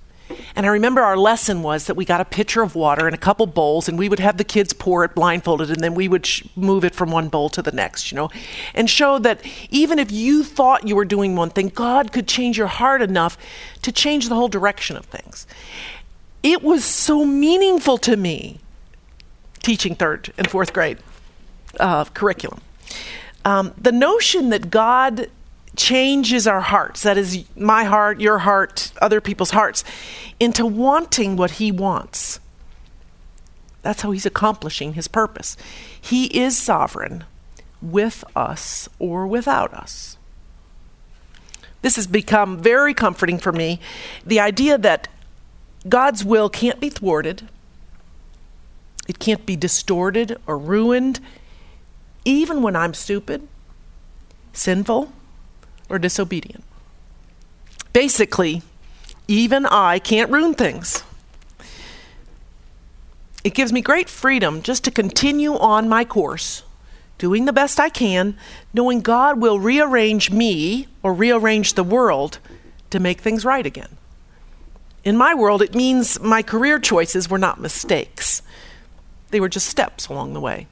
And 0.56 0.66
I 0.66 0.70
remember 0.70 1.02
our 1.02 1.18
lesson 1.18 1.62
was 1.62 1.86
that 1.86 1.96
we 1.96 2.06
got 2.06 2.20
a 2.20 2.26
pitcher 2.26 2.62
of 2.62 2.76
water 2.76 3.06
and 3.06 3.16
a 3.16 3.18
couple 3.20 3.46
bowls, 3.46 3.88
and 3.88 3.98
we 3.98 4.10
would 4.10 4.20
have 4.20 4.38
the 4.38 4.44
kids 4.44 4.74
pour 4.74 5.04
it 5.04 5.16
blindfolded, 5.16 5.70
and 5.70 5.82
then 5.82 5.94
we 5.94 6.08
would 6.08 6.26
sh- 6.26 6.44
move 6.56 6.84
it 6.84 6.96
from 6.96 7.12
one 7.12 7.30
bowl 7.30 7.50
to 7.50 7.62
the 7.62 7.72
next, 7.72 8.12
you 8.12 8.16
know, 8.16 8.30
and 8.74 8.90
show 8.90 9.20
that 9.20 9.42
even 9.70 10.00
if 10.00 10.12
you 10.12 10.44
thought 10.44 10.88
you 10.88 10.96
were 10.96 11.06
doing 11.06 11.36
one 11.36 11.50
thing, 11.50 11.70
God 11.70 12.12
could 12.12 12.28
change 12.28 12.58
your 12.58 12.68
heart 12.68 13.02
enough 13.02 13.38
to 13.84 13.92
change 13.92 14.30
the 14.30 14.36
whole 14.36 14.48
direction 14.48 14.98
of 14.98 15.06
things. 15.06 15.48
It 16.44 16.64
was 16.64 16.84
so 16.84 17.26
meaningful 17.26 17.98
to 18.00 18.16
me 18.16 18.60
teaching 19.62 19.96
third 19.96 20.34
and 20.38 20.50
fourth 20.50 20.74
grade 20.74 20.98
uh, 21.80 22.06
curriculum. 22.06 22.62
Um, 23.44 23.74
the 23.78 23.92
notion 23.92 24.50
that 24.50 24.70
God 24.70 25.30
changes 25.78 26.48
our 26.48 26.62
hearts 26.62 27.04
that 27.04 27.18
is, 27.18 27.46
my 27.56 27.84
heart, 27.86 28.20
your 28.20 28.40
heart, 28.40 28.92
other 29.02 29.22
people's 29.22 29.52
hearts 29.52 29.84
into 30.40 30.66
wanting 30.66 31.36
what 31.36 31.52
He 31.52 31.72
wants. 31.72 32.40
That's 33.84 34.02
how 34.02 34.12
He's 34.12 34.26
accomplishing 34.26 34.94
His 34.94 35.08
purpose. 35.08 35.56
He 36.00 36.26
is 36.38 36.58
sovereign 36.58 37.24
with 37.82 38.24
us 38.36 38.90
or 39.00 39.28
without 39.28 39.74
us. 39.74 40.18
This 41.82 41.96
has 41.96 42.08
become 42.08 42.60
very 42.60 42.94
comforting 42.94 43.38
for 43.38 43.52
me. 43.52 43.80
The 44.26 44.40
idea 44.40 44.78
that 44.78 45.08
God's 45.88 46.26
will 46.26 46.50
can't 46.50 46.80
be 46.80 46.90
thwarted, 46.90 47.48
it 49.08 49.20
can't 49.20 49.46
be 49.46 49.56
distorted 49.56 50.38
or 50.48 50.58
ruined, 50.58 51.20
even 52.26 52.62
when 52.62 52.76
I'm 52.76 52.94
stupid, 52.94 53.48
sinful, 54.52 55.14
or 55.90 56.00
disobedient. 56.00 56.64
Basically, 57.94 58.62
even 59.28 59.66
I 59.66 60.00
can't 60.00 60.32
ruin 60.32 60.54
things. 60.54 61.04
It 63.44 63.54
gives 63.54 63.72
me 63.72 63.82
great 63.82 64.10
freedom 64.10 64.62
just 64.62 64.84
to 64.84 64.92
continue 64.92 65.54
on 65.54 65.88
my 65.88 66.04
course, 66.04 66.64
doing 67.18 67.46
the 67.46 67.54
best 67.54 67.80
I 67.80 67.90
can, 67.90 68.38
knowing 68.74 69.02
God 69.02 69.40
will 69.40 69.60
rearrange 69.60 70.32
me 70.32 70.88
or 71.02 71.14
rearrange 71.14 71.74
the 71.74 71.84
world 71.84 72.40
to 72.90 73.00
make 73.00 73.22
things 73.22 73.46
right 73.46 73.66
again. 73.66 73.98
In 75.04 75.16
my 75.16 75.34
world, 75.34 75.62
it 75.62 75.74
means 75.74 76.20
my 76.20 76.42
career 76.42 76.80
choices 76.80 77.30
were 77.30 77.38
not 77.38 77.62
mistakes, 77.62 78.42
they 79.30 79.40
were 79.40 79.50
just 79.50 79.68
steps 79.68 80.08
along 80.08 80.34
the 80.34 80.42
way. 80.42 80.68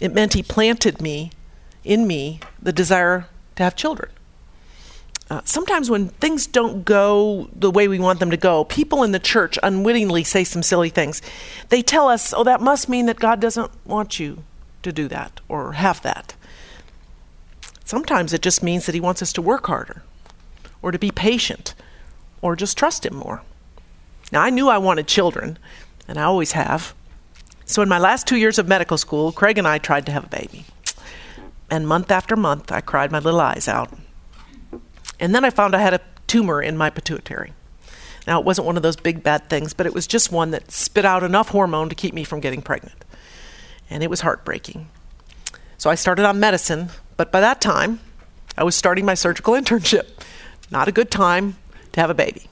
It 0.00 0.14
meant 0.14 0.34
He 0.34 0.42
planted 0.42 1.00
me, 1.00 1.30
in 1.84 2.06
me, 2.06 2.40
the 2.60 2.72
desire 2.72 3.26
to 3.58 3.64
have 3.64 3.76
children. 3.76 4.10
Uh, 5.30 5.42
sometimes 5.44 5.90
when 5.90 6.08
things 6.08 6.46
don't 6.46 6.84
go 6.86 7.50
the 7.54 7.70
way 7.70 7.86
we 7.86 7.98
want 7.98 8.18
them 8.18 8.30
to 8.30 8.36
go, 8.36 8.64
people 8.64 9.02
in 9.02 9.12
the 9.12 9.18
church 9.18 9.58
unwittingly 9.62 10.24
say 10.24 10.42
some 10.42 10.62
silly 10.62 10.88
things. 10.88 11.20
They 11.68 11.82
tell 11.82 12.08
us, 12.08 12.32
oh, 12.32 12.44
that 12.44 12.62
must 12.62 12.88
mean 12.88 13.04
that 13.06 13.20
God 13.20 13.38
doesn't 13.38 13.70
want 13.84 14.18
you 14.18 14.42
to 14.82 14.90
do 14.90 15.06
that 15.08 15.40
or 15.46 15.72
have 15.72 16.00
that. 16.00 16.34
Sometimes 17.84 18.32
it 18.32 18.40
just 18.40 18.62
means 18.62 18.86
that 18.86 18.94
He 18.94 19.00
wants 19.00 19.20
us 19.20 19.32
to 19.34 19.42
work 19.42 19.66
harder 19.66 20.02
or 20.80 20.92
to 20.92 20.98
be 20.98 21.10
patient 21.10 21.74
or 22.40 22.56
just 22.56 22.78
trust 22.78 23.04
Him 23.04 23.16
more. 23.16 23.42
Now, 24.32 24.42
I 24.42 24.50
knew 24.50 24.68
I 24.68 24.78
wanted 24.78 25.06
children, 25.06 25.58
and 26.06 26.18
I 26.18 26.24
always 26.24 26.52
have. 26.52 26.94
So, 27.64 27.80
in 27.80 27.88
my 27.88 27.98
last 27.98 28.26
two 28.26 28.36
years 28.36 28.58
of 28.58 28.68
medical 28.68 28.98
school, 28.98 29.32
Craig 29.32 29.56
and 29.56 29.66
I 29.66 29.78
tried 29.78 30.04
to 30.06 30.12
have 30.12 30.24
a 30.24 30.28
baby. 30.28 30.64
And 31.70 31.86
month 31.86 32.10
after 32.10 32.36
month, 32.36 32.72
I 32.72 32.80
cried 32.80 33.12
my 33.12 33.18
little 33.18 33.40
eyes 33.40 33.68
out. 33.68 33.92
And 35.20 35.34
then 35.34 35.44
I 35.44 35.50
found 35.50 35.74
I 35.74 35.80
had 35.80 35.94
a 35.94 36.00
tumor 36.26 36.62
in 36.62 36.76
my 36.76 36.90
pituitary. 36.90 37.52
Now, 38.26 38.38
it 38.38 38.44
wasn't 38.44 38.66
one 38.66 38.76
of 38.76 38.82
those 38.82 38.96
big 38.96 39.22
bad 39.22 39.48
things, 39.48 39.72
but 39.72 39.86
it 39.86 39.94
was 39.94 40.06
just 40.06 40.30
one 40.30 40.50
that 40.50 40.70
spit 40.70 41.04
out 41.04 41.22
enough 41.22 41.48
hormone 41.48 41.88
to 41.88 41.94
keep 41.94 42.14
me 42.14 42.24
from 42.24 42.40
getting 42.40 42.62
pregnant. 42.62 43.04
And 43.90 44.02
it 44.02 44.10
was 44.10 44.20
heartbreaking. 44.20 44.88
So 45.78 45.88
I 45.88 45.94
started 45.94 46.26
on 46.26 46.38
medicine, 46.38 46.90
but 47.16 47.32
by 47.32 47.40
that 47.40 47.60
time, 47.60 48.00
I 48.56 48.64
was 48.64 48.74
starting 48.74 49.06
my 49.06 49.14
surgical 49.14 49.54
internship. 49.60 50.08
Not 50.70 50.88
a 50.88 50.92
good 50.92 51.10
time 51.10 51.56
to 51.92 52.00
have 52.00 52.10
a 52.10 52.14
baby. 52.14 52.48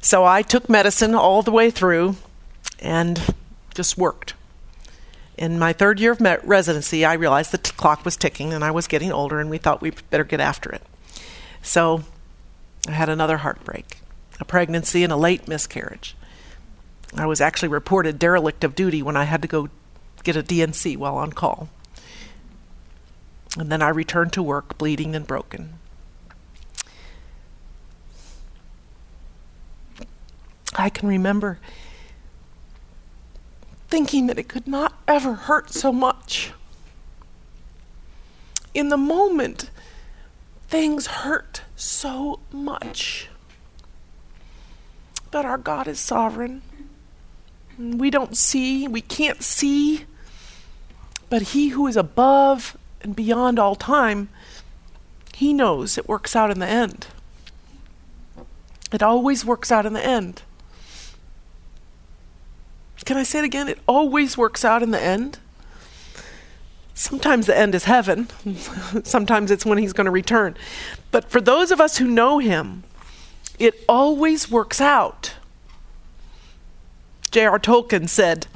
So 0.00 0.24
I 0.24 0.42
took 0.42 0.68
medicine 0.68 1.14
all 1.14 1.42
the 1.42 1.50
way 1.50 1.70
through 1.70 2.16
and 2.78 3.34
just 3.74 3.98
worked 3.98 4.34
in 5.38 5.58
my 5.58 5.72
third 5.72 6.00
year 6.00 6.12
of 6.12 6.20
residency, 6.44 7.04
I 7.04 7.14
realized 7.14 7.52
the 7.52 7.58
t- 7.58 7.72
clock 7.76 8.04
was 8.04 8.16
ticking 8.16 8.52
and 8.52 8.64
I 8.64 8.70
was 8.70 8.86
getting 8.86 9.12
older, 9.12 9.38
and 9.38 9.50
we 9.50 9.58
thought 9.58 9.82
we 9.82 9.90
better 10.10 10.24
get 10.24 10.40
after 10.40 10.70
it. 10.70 10.82
So 11.62 12.04
I 12.88 12.92
had 12.92 13.08
another 13.08 13.38
heartbreak 13.38 13.98
a 14.38 14.44
pregnancy 14.44 15.02
and 15.02 15.12
a 15.12 15.16
late 15.16 15.48
miscarriage. 15.48 16.14
I 17.14 17.24
was 17.24 17.40
actually 17.40 17.68
reported 17.68 18.18
derelict 18.18 18.64
of 18.64 18.74
duty 18.74 19.02
when 19.02 19.16
I 19.16 19.24
had 19.24 19.40
to 19.40 19.48
go 19.48 19.70
get 20.24 20.36
a 20.36 20.42
D&C 20.42 20.94
while 20.96 21.16
on 21.16 21.32
call. 21.32 21.70
And 23.56 23.72
then 23.72 23.80
I 23.80 23.88
returned 23.88 24.34
to 24.34 24.42
work 24.42 24.76
bleeding 24.76 25.16
and 25.16 25.26
broken. 25.26 25.78
I 30.74 30.90
can 30.90 31.08
remember 31.08 31.58
thinking 33.88 34.26
that 34.26 34.38
it 34.38 34.48
could 34.48 34.66
not 34.66 34.94
ever 35.06 35.34
hurt 35.34 35.70
so 35.70 35.92
much. 35.92 36.52
In 38.74 38.88
the 38.88 38.96
moment, 38.96 39.70
things 40.68 41.06
hurt 41.06 41.62
so 41.76 42.40
much. 42.52 43.28
But 45.30 45.44
our 45.44 45.58
God 45.58 45.88
is 45.88 45.98
sovereign. 45.98 46.62
We 47.78 48.10
don't 48.10 48.36
see, 48.36 48.88
we 48.88 49.00
can't 49.00 49.42
see, 49.42 50.04
but 51.28 51.42
He 51.42 51.68
who 51.68 51.86
is 51.86 51.96
above 51.96 52.76
and 53.02 53.14
beyond 53.14 53.58
all 53.58 53.74
time, 53.74 54.28
He 55.34 55.52
knows 55.52 55.98
it 55.98 56.08
works 56.08 56.34
out 56.34 56.50
in 56.50 56.58
the 56.58 56.66
end. 56.66 57.06
It 58.92 59.02
always 59.02 59.44
works 59.44 59.70
out 59.70 59.84
in 59.84 59.92
the 59.92 60.04
end. 60.04 60.42
Can 63.04 63.16
I 63.16 63.22
say 63.22 63.40
it 63.40 63.44
again? 63.44 63.68
It 63.68 63.78
always 63.86 64.36
works 64.36 64.64
out 64.64 64.82
in 64.82 64.90
the 64.90 65.02
end. 65.02 65.38
Sometimes 66.94 67.46
the 67.46 67.56
end 67.56 67.74
is 67.74 67.84
heaven, 67.84 68.28
sometimes 69.04 69.50
it's 69.50 69.66
when 69.66 69.76
he's 69.76 69.92
going 69.92 70.06
to 70.06 70.10
return. 70.10 70.56
But 71.10 71.28
for 71.30 71.42
those 71.42 71.70
of 71.70 71.78
us 71.78 71.98
who 71.98 72.06
know 72.08 72.38
him, 72.38 72.84
it 73.58 73.84
always 73.86 74.50
works 74.50 74.80
out. 74.80 75.34
J.R. 77.30 77.58
Tolkien 77.58 78.08
said 78.08 78.46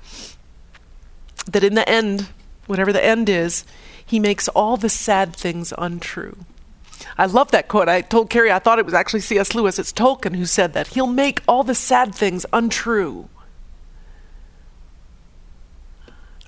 that 1.51 1.63
in 1.63 1.75
the 1.75 1.87
end, 1.87 2.29
whatever 2.67 2.95
the 2.95 3.05
end 3.05 3.29
is, 3.29 3.65
he 4.05 4.19
makes 4.19 4.49
all 4.49 4.79
the 4.79 4.89
sad 4.89 5.37
things 5.37 5.75
untrue. 5.77 6.39
I 7.19 7.27
love 7.27 7.51
that 7.51 7.69
quote. 7.69 7.91
I 7.91 8.01
told 8.01 8.31
Carrie 8.31 8.51
I 8.51 8.59
thought 8.59 8.79
it 8.79 8.87
was 8.87 8.95
actually 8.95 9.21
C.S. 9.21 9.55
Lewis. 9.55 9.79
It's 9.79 9.93
Tolkien 9.93 10.35
who 10.35 10.47
said 10.47 10.73
that. 10.73 10.89
He'll 10.89 11.07
make 11.07 11.43
all 11.47 11.63
the 11.63 11.75
sad 11.75 12.15
things 12.15 12.47
untrue. 12.55 13.29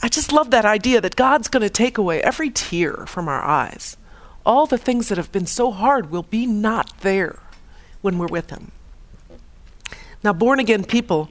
I 0.02 0.08
just 0.08 0.32
love 0.32 0.50
that 0.50 0.64
idea 0.64 1.00
that 1.00 1.14
God's 1.14 1.46
going 1.46 1.62
to 1.62 1.70
take 1.70 1.96
away 1.96 2.20
every 2.22 2.50
tear 2.50 3.06
from 3.06 3.28
our 3.28 3.42
eyes. 3.42 3.96
All 4.44 4.66
the 4.66 4.78
things 4.78 5.08
that 5.08 5.18
have 5.18 5.30
been 5.30 5.46
so 5.46 5.70
hard 5.70 6.10
will 6.10 6.24
be 6.24 6.44
not 6.44 6.92
there 7.00 7.38
when 8.00 8.18
we're 8.18 8.26
with 8.26 8.50
Him. 8.50 8.72
Now, 10.24 10.32
born 10.32 10.58
again 10.58 10.84
people 10.84 11.30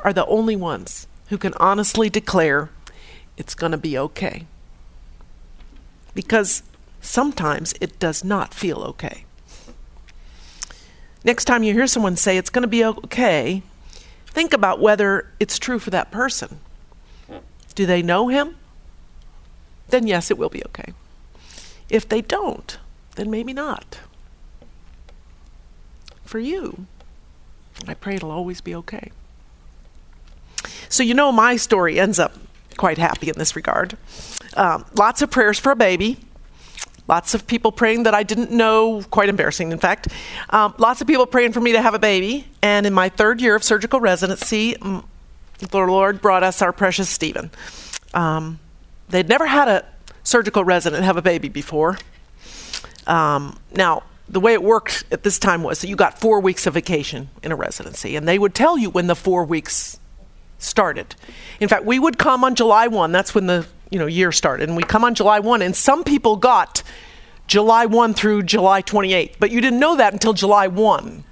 are 0.00 0.14
the 0.14 0.26
only 0.26 0.56
ones 0.56 1.06
who 1.28 1.36
can 1.36 1.52
honestly 1.54 2.08
declare 2.08 2.70
it's 3.36 3.54
going 3.54 3.72
to 3.72 3.78
be 3.78 3.98
okay. 3.98 4.46
Because 6.14 6.62
sometimes 7.02 7.74
it 7.80 7.98
does 7.98 8.24
not 8.24 8.54
feel 8.54 8.78
okay. 8.78 9.24
Next 11.22 11.44
time 11.44 11.62
you 11.62 11.74
hear 11.74 11.86
someone 11.86 12.16
say 12.16 12.38
it's 12.38 12.50
going 12.50 12.62
to 12.62 12.68
be 12.68 12.84
okay, 12.84 13.62
think 14.26 14.54
about 14.54 14.80
whether 14.80 15.30
it's 15.38 15.58
true 15.58 15.78
for 15.78 15.90
that 15.90 16.10
person. 16.10 16.60
Do 17.76 17.86
they 17.86 18.02
know 18.02 18.26
him? 18.26 18.56
Then 19.88 20.08
yes, 20.08 20.32
it 20.32 20.36
will 20.36 20.48
be 20.48 20.64
okay. 20.64 20.92
If 21.88 22.08
they 22.08 22.20
don't, 22.20 22.76
then 23.14 23.30
maybe 23.30 23.52
not. 23.52 24.00
For 26.24 26.40
you, 26.40 26.86
I 27.86 27.94
pray 27.94 28.16
it'll 28.16 28.32
always 28.32 28.60
be 28.60 28.74
okay. 28.74 29.12
So, 30.88 31.04
you 31.04 31.14
know, 31.14 31.30
my 31.30 31.54
story 31.56 32.00
ends 32.00 32.18
up 32.18 32.34
quite 32.76 32.98
happy 32.98 33.28
in 33.28 33.38
this 33.38 33.54
regard. 33.54 33.96
Um, 34.56 34.84
lots 34.98 35.22
of 35.22 35.30
prayers 35.30 35.60
for 35.60 35.70
a 35.70 35.76
baby, 35.76 36.18
Lots 37.08 37.34
of 37.34 37.46
people 37.46 37.70
praying 37.70 38.02
that 38.02 38.14
I 38.14 38.24
didn't 38.24 38.50
know, 38.50 39.02
quite 39.10 39.28
embarrassing, 39.28 39.70
in 39.70 39.78
fact. 39.78 40.08
Um, 40.50 40.74
lots 40.78 41.00
of 41.00 41.06
people 41.06 41.24
praying 41.26 41.52
for 41.52 41.60
me 41.60 41.72
to 41.72 41.80
have 41.80 41.94
a 41.94 42.00
baby. 42.00 42.46
And 42.62 42.84
in 42.84 42.92
my 42.92 43.08
third 43.08 43.40
year 43.40 43.54
of 43.54 43.62
surgical 43.62 44.00
residency, 44.00 44.74
the 45.58 45.78
Lord 45.78 46.20
brought 46.20 46.42
us 46.42 46.62
our 46.62 46.72
precious 46.72 47.08
Stephen. 47.08 47.50
Um, 48.14 48.58
they'd 49.08 49.28
never 49.28 49.46
had 49.46 49.68
a 49.68 49.84
surgical 50.22 50.64
resident 50.64 51.04
have 51.04 51.16
a 51.16 51.22
baby 51.22 51.48
before. 51.48 51.98
Um, 53.06 53.58
now, 53.74 54.02
the 54.28 54.40
way 54.40 54.52
it 54.52 54.62
worked 54.62 55.04
at 55.12 55.22
this 55.22 55.38
time 55.38 55.62
was 55.62 55.80
that 55.80 55.88
you 55.88 55.96
got 55.96 56.18
four 56.18 56.40
weeks 56.40 56.66
of 56.66 56.74
vacation 56.74 57.28
in 57.42 57.52
a 57.52 57.56
residency, 57.56 58.16
and 58.16 58.26
they 58.26 58.38
would 58.38 58.54
tell 58.54 58.76
you 58.76 58.90
when 58.90 59.06
the 59.06 59.14
four 59.14 59.44
weeks 59.44 59.98
started. 60.58 61.14
In 61.60 61.68
fact, 61.68 61.84
we 61.84 61.98
would 61.98 62.18
come 62.18 62.42
on 62.42 62.54
July 62.54 62.88
1, 62.88 63.12
that's 63.12 63.34
when 63.34 63.46
the 63.46 63.66
you 63.90 63.98
know 63.98 64.06
year 64.06 64.32
started, 64.32 64.68
and 64.68 64.76
we 64.76 64.82
come 64.82 65.04
on 65.04 65.14
July 65.14 65.38
1, 65.38 65.62
and 65.62 65.76
some 65.76 66.02
people 66.02 66.36
got 66.36 66.82
July 67.46 67.86
1 67.86 68.14
through 68.14 68.42
July 68.42 68.80
28, 68.80 69.36
but 69.38 69.50
you 69.52 69.60
didn't 69.60 69.78
know 69.78 69.96
that 69.96 70.12
until 70.12 70.32
July 70.32 70.66
1. 70.66 71.22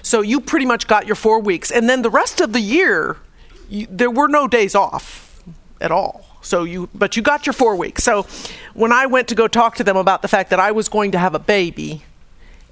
So 0.00 0.22
you 0.22 0.40
pretty 0.40 0.64
much 0.64 0.86
got 0.86 1.06
your 1.06 1.16
four 1.16 1.40
weeks, 1.40 1.70
and 1.70 1.88
then 1.88 2.00
the 2.00 2.10
rest 2.10 2.40
of 2.40 2.54
the 2.54 2.60
year, 2.60 3.18
you, 3.68 3.86
there 3.90 4.10
were 4.10 4.28
no 4.28 4.48
days 4.48 4.74
off 4.74 5.42
at 5.80 5.90
all. 5.90 6.24
So 6.42 6.64
you, 6.64 6.88
but 6.94 7.16
you 7.16 7.22
got 7.22 7.46
your 7.46 7.52
four 7.52 7.76
weeks. 7.76 8.04
So 8.04 8.26
when 8.74 8.92
I 8.92 9.06
went 9.06 9.28
to 9.28 9.34
go 9.34 9.48
talk 9.48 9.76
to 9.76 9.84
them 9.84 9.96
about 9.96 10.22
the 10.22 10.28
fact 10.28 10.50
that 10.50 10.60
I 10.60 10.72
was 10.72 10.88
going 10.88 11.12
to 11.12 11.18
have 11.18 11.34
a 11.34 11.38
baby, 11.38 12.02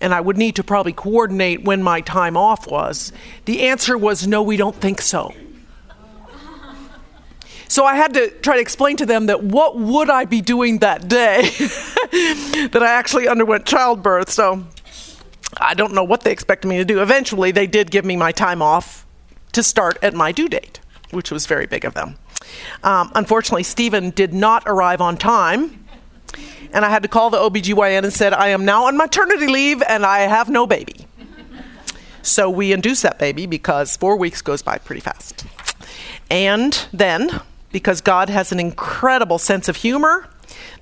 and 0.01 0.15
I 0.15 0.21
would 0.21 0.37
need 0.37 0.57
to 0.57 0.65
probably 0.65 0.93
coordinate 0.93 1.65
when 1.65 1.83
my 1.83 2.01
time 2.01 2.37
off 2.37 2.71
was, 2.71 3.13
the 3.45 3.63
answer 3.63 3.97
was 3.97 4.27
no, 4.27 4.43
we 4.43 4.57
don't 4.57 4.77
think 4.77 5.01
so. 5.01 5.35
So 7.69 7.85
I 7.85 7.97
had 7.97 8.15
to 8.15 8.31
try 8.31 8.55
to 8.55 8.61
explain 8.61 8.97
to 8.99 9.07
them 9.07 9.27
that 9.27 9.43
what 9.43 9.77
would 9.77 10.09
I 10.09 10.25
be 10.25 10.41
doing 10.41 10.79
that 10.79 11.09
day 11.09 11.43
that 12.71 12.79
I 12.81 12.93
actually 12.93 13.27
underwent 13.27 13.67
childbirth. 13.67 14.31
So 14.31 14.65
I 15.61 15.75
don't 15.75 15.93
know 15.93 16.05
what 16.05 16.23
they 16.23 16.31
expected 16.31 16.69
me 16.69 16.77
to 16.79 16.85
do. 16.85 17.03
Eventually, 17.03 17.51
they 17.51 17.67
did 17.67 17.91
give 17.91 18.05
me 18.05 18.17
my 18.17 18.31
time 18.31 18.63
off 18.63 19.05
to 19.53 19.63
start 19.63 19.99
at 20.03 20.15
my 20.15 20.33
due 20.33 20.49
date, 20.49 20.81
which 21.17 21.31
was 21.31 21.47
very 21.47 21.67
big 21.67 21.85
of 21.85 21.95
them. 21.95 22.17
Um, 22.85 23.11
unfortunately, 23.15 23.65
Stephen 23.65 24.11
did 24.11 24.33
not 24.33 24.63
arrive 24.67 25.01
on 25.01 25.17
time. 25.17 25.85
And 26.73 26.85
I 26.85 26.91
had 26.91 27.03
to 27.03 27.09
call 27.09 27.31
the 27.31 27.39
OBGYN 27.39 28.05
and 28.05 28.13
said, 28.13 28.35
I 28.35 28.49
am 28.49 28.65
now 28.65 28.85
on 28.85 28.97
maternity 28.97 29.47
leave 29.47 29.83
and 29.89 30.05
I 30.05 30.21
have 30.21 30.49
no 30.49 30.67
baby. 30.67 31.07
So 32.23 32.51
we 32.51 32.73
induced 32.73 33.03
that 33.03 33.19
baby 33.19 33.47
because 33.47 33.97
four 33.97 34.17
weeks 34.17 34.43
goes 34.43 34.61
by 34.61 34.79
pretty 34.79 35.01
fast. 35.01 35.47
And 36.29 36.87
then 36.93 37.41
because 37.71 38.01
God 38.01 38.29
has 38.29 38.53
an 38.53 38.59
incredible 38.59 39.39
sense 39.39 39.69
of 39.69 39.77
humor, 39.77 40.29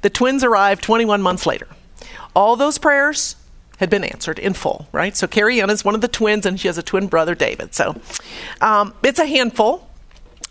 the 0.01 0.11
twins 0.11 0.42
arrived 0.42 0.83
21 0.83 1.23
months 1.23 1.47
later. 1.47 1.68
All 2.35 2.57
those 2.57 2.79
prayers 2.79 3.37
had 3.79 3.90
been 3.90 4.05
answered 4.05 4.38
in 4.38 4.55
full, 4.55 4.87
right? 4.92 5.16
So 5.16 5.27
Carrie 5.27 5.61
Ann 5.61 5.70
is 5.70 5.85
one 5.85 5.94
of 5.94 6.01
the 6.01 6.09
twins, 6.09 6.47
and 6.47 6.59
she 6.59 6.68
has 6.68 6.79
a 6.79 6.83
twin 6.83 7.07
brother, 7.07 7.35
David. 7.35 7.75
So 7.75 8.01
um, 8.61 8.94
it's 9.03 9.18
a 9.18 9.27
handful. 9.27 9.84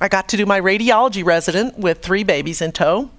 I 0.03 0.09
got 0.09 0.27
to 0.29 0.37
do 0.37 0.45
my 0.45 0.59
radiology 0.59 1.23
resident 1.23 1.79
with 1.79 2.01
three 2.01 2.25
babies 2.25 2.61
in 2.61 2.73
tow, 2.73 3.09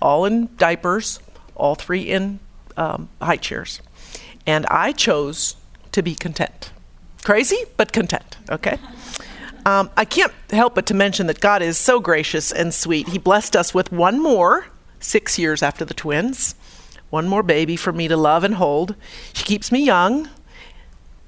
all 0.00 0.24
in 0.24 0.48
diapers, 0.56 1.20
all 1.54 1.74
three 1.74 2.00
in 2.00 2.40
um, 2.78 3.10
high 3.20 3.36
chairs. 3.36 3.82
And 4.46 4.64
I 4.70 4.92
chose 4.92 5.56
to 5.92 6.00
be 6.00 6.14
content. 6.14 6.72
Crazy, 7.24 7.58
but 7.76 7.92
content, 7.92 8.38
okay? 8.50 8.78
Um, 9.66 9.90
I 9.98 10.06
can't 10.06 10.32
help 10.48 10.74
but 10.74 10.86
to 10.86 10.94
mention 10.94 11.26
that 11.26 11.40
God 11.40 11.60
is 11.60 11.76
so 11.76 12.00
gracious 12.00 12.50
and 12.50 12.72
sweet. 12.72 13.10
He 13.10 13.18
blessed 13.18 13.54
us 13.54 13.74
with 13.74 13.92
one 13.92 14.18
more 14.18 14.68
six 15.00 15.38
years 15.38 15.62
after 15.62 15.84
the 15.84 15.92
twins, 15.92 16.54
one 17.10 17.28
more 17.28 17.42
baby 17.42 17.76
for 17.76 17.92
me 17.92 18.08
to 18.08 18.16
love 18.16 18.44
and 18.44 18.54
hold. 18.54 18.94
She 19.34 19.44
keeps 19.44 19.70
me 19.70 19.84
young 19.84 20.30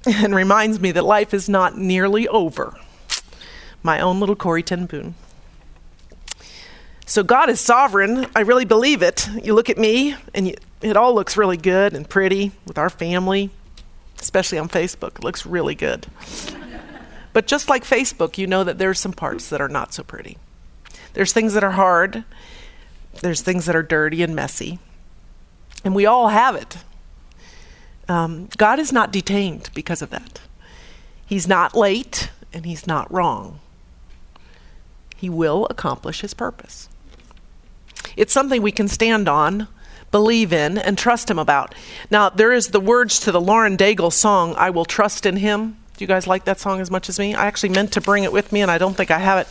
and 0.07 0.33
reminds 0.33 0.79
me 0.79 0.91
that 0.93 1.05
life 1.05 1.35
is 1.35 1.47
not 1.47 1.77
nearly 1.77 2.27
over. 2.27 2.75
My 3.87 4.01
own 4.01 4.19
little 4.19 4.35
Corrie 4.35 4.63
ten 4.63 4.85
Boom. 4.85 5.15
So 7.05 7.23
God 7.23 7.49
is 7.49 7.61
sovereign. 7.61 8.27
I 8.35 8.41
really 8.41 8.65
believe 8.65 9.01
it. 9.01 9.29
You 9.41 9.53
look 9.53 9.69
at 9.69 9.77
me, 9.77 10.13
and 10.35 10.49
you, 10.49 10.55
it 10.81 10.97
all 10.97 11.15
looks 11.15 11.37
really 11.37 11.55
good 11.55 11.93
and 11.93 12.09
pretty 12.09 12.51
with 12.65 12.77
our 12.77 12.89
family, 12.89 13.49
especially 14.19 14.57
on 14.57 14.67
Facebook. 14.67 15.19
It 15.19 15.23
looks 15.23 15.45
really 15.45 15.73
good. 15.73 16.05
But 17.31 17.47
just 17.47 17.69
like 17.69 17.85
Facebook, 17.85 18.37
you 18.37 18.45
know 18.45 18.65
that 18.65 18.77
there's 18.77 18.99
some 18.99 19.13
parts 19.13 19.47
that 19.51 19.61
are 19.61 19.69
not 19.69 19.93
so 19.93 20.03
pretty. 20.03 20.37
There's 21.13 21.31
things 21.31 21.53
that 21.53 21.63
are 21.63 21.71
hard, 21.71 22.25
there's 23.21 23.39
things 23.39 23.67
that 23.67 23.75
are 23.77 23.83
dirty 23.83 24.21
and 24.21 24.35
messy. 24.35 24.79
And 25.85 25.95
we 25.95 26.05
all 26.05 26.27
have 26.27 26.55
it. 26.55 26.79
Um, 28.09 28.49
God 28.57 28.79
is 28.79 28.91
not 28.91 29.13
detained 29.13 29.69
because 29.73 30.01
of 30.01 30.09
that. 30.09 30.41
He's 31.25 31.47
not 31.47 31.73
late 31.73 32.31
and 32.51 32.65
he's 32.65 32.85
not 32.85 33.09
wrong. 33.09 33.61
He 35.17 35.29
will 35.29 35.67
accomplish 35.69 36.21
his 36.21 36.33
purpose. 36.33 36.87
It's 38.15 38.31
something 38.31 38.61
we 38.61 38.71
can 38.71 38.87
stand 38.87 39.27
on, 39.27 39.67
believe 40.11 40.53
in, 40.53 40.77
and 40.77 40.97
trust 40.97 41.29
him 41.29 41.39
about. 41.39 41.75
Now, 42.09 42.29
there 42.29 42.53
is 42.53 42.69
the 42.69 42.79
words 42.79 43.19
to 43.21 43.31
the 43.31 43.41
Lauren 43.41 43.75
Daigle 43.75 44.13
song, 44.13 44.55
I 44.55 44.69
Will 44.69 44.85
Trust 44.85 45.25
in 45.25 45.37
Him. 45.37 45.77
Do 45.97 46.03
you 46.03 46.07
guys 46.07 46.27
like 46.27 46.45
that 46.45 46.59
song 46.59 46.79
as 46.79 46.91
much 46.91 47.09
as 47.09 47.17
me? 47.17 47.33
I 47.33 47.47
actually 47.47 47.69
meant 47.69 47.91
to 47.93 48.01
bring 48.01 48.23
it 48.23 48.31
with 48.31 48.51
me, 48.51 48.61
and 48.61 48.69
I 48.69 48.77
don't 48.77 48.95
think 48.95 49.11
I 49.11 49.17
have 49.17 49.39
it. 49.39 49.47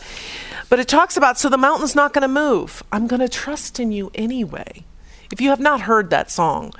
But 0.69 0.79
it 0.79 0.87
talks 0.87 1.17
about 1.17 1.37
so 1.37 1.49
the 1.49 1.57
mountain's 1.57 1.95
not 1.95 2.13
going 2.13 2.23
to 2.23 2.27
move. 2.27 2.81
I'm 2.91 3.07
going 3.07 3.19
to 3.19 3.29
trust 3.29 3.79
in 3.79 3.91
you 3.91 4.11
anyway. 4.15 4.85
If 5.31 5.41
you 5.41 5.49
have 5.49 5.59
not 5.59 5.81
heard 5.81 6.09
that 6.09 6.31
song, 6.31 6.73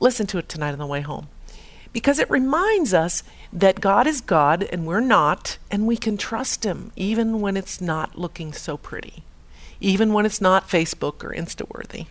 listen 0.00 0.26
to 0.28 0.38
it 0.38 0.48
tonight 0.48 0.72
on 0.72 0.78
the 0.78 0.86
way 0.86 1.02
home. 1.02 1.28
Because 1.92 2.18
it 2.18 2.30
reminds 2.30 2.94
us 2.94 3.22
that 3.52 3.80
God 3.80 4.06
is 4.06 4.20
God 4.20 4.62
and 4.64 4.86
we're 4.86 5.00
not, 5.00 5.58
and 5.70 5.86
we 5.86 5.96
can 5.96 6.16
trust 6.16 6.64
Him 6.64 6.92
even 6.96 7.40
when 7.40 7.56
it's 7.56 7.80
not 7.80 8.18
looking 8.18 8.52
so 8.52 8.76
pretty, 8.76 9.24
even 9.80 10.12
when 10.12 10.24
it's 10.24 10.40
not 10.40 10.68
Facebook 10.68 11.22
or 11.22 11.34
Insta 11.34 11.68
worthy. 11.68 12.06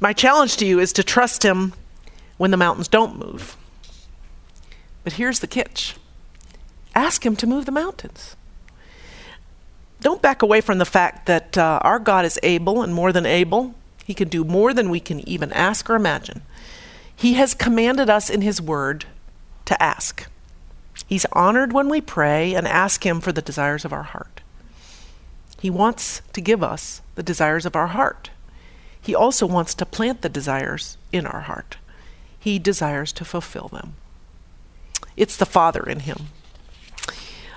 My 0.00 0.12
challenge 0.12 0.56
to 0.58 0.66
you 0.66 0.78
is 0.78 0.92
to 0.94 1.04
trust 1.04 1.44
Him 1.44 1.74
when 2.38 2.50
the 2.50 2.56
mountains 2.56 2.88
don't 2.88 3.18
move 3.18 3.56
but 5.04 5.14
here's 5.14 5.40
the 5.40 5.46
catch 5.46 5.96
ask 6.94 7.24
Him 7.24 7.36
to 7.36 7.46
move 7.46 7.66
the 7.66 7.72
mountains. 7.72 8.36
Don't 10.00 10.20
back 10.20 10.42
away 10.42 10.60
from 10.60 10.78
the 10.78 10.84
fact 10.84 11.26
that 11.26 11.56
uh, 11.56 11.78
our 11.82 11.98
God 11.98 12.24
is 12.24 12.38
able 12.42 12.82
and 12.82 12.92
more 12.92 13.12
than 13.12 13.24
able. 13.24 13.74
He 14.04 14.14
can 14.14 14.28
do 14.28 14.44
more 14.44 14.74
than 14.74 14.90
we 14.90 15.00
can 15.00 15.26
even 15.28 15.52
ask 15.52 15.88
or 15.88 15.94
imagine. 15.94 16.42
He 17.14 17.34
has 17.34 17.54
commanded 17.54 18.10
us 18.10 18.28
in 18.28 18.42
His 18.42 18.60
Word 18.60 19.06
to 19.64 19.82
ask. 19.82 20.26
He's 21.06 21.26
honored 21.32 21.72
when 21.72 21.88
we 21.88 22.00
pray 22.00 22.54
and 22.54 22.66
ask 22.66 23.04
Him 23.04 23.20
for 23.20 23.32
the 23.32 23.42
desires 23.42 23.84
of 23.84 23.92
our 23.92 24.02
heart. 24.02 24.40
He 25.60 25.70
wants 25.70 26.22
to 26.32 26.40
give 26.40 26.62
us 26.62 27.02
the 27.14 27.22
desires 27.22 27.66
of 27.66 27.76
our 27.76 27.88
heart. 27.88 28.30
He 29.00 29.14
also 29.14 29.46
wants 29.46 29.74
to 29.74 29.86
plant 29.86 30.22
the 30.22 30.28
desires 30.28 30.96
in 31.12 31.26
our 31.26 31.42
heart. 31.42 31.76
He 32.38 32.58
desires 32.58 33.12
to 33.12 33.24
fulfill 33.24 33.68
them. 33.68 33.94
It's 35.16 35.36
the 35.36 35.46
Father 35.46 35.82
in 35.82 36.00
him. 36.00 36.28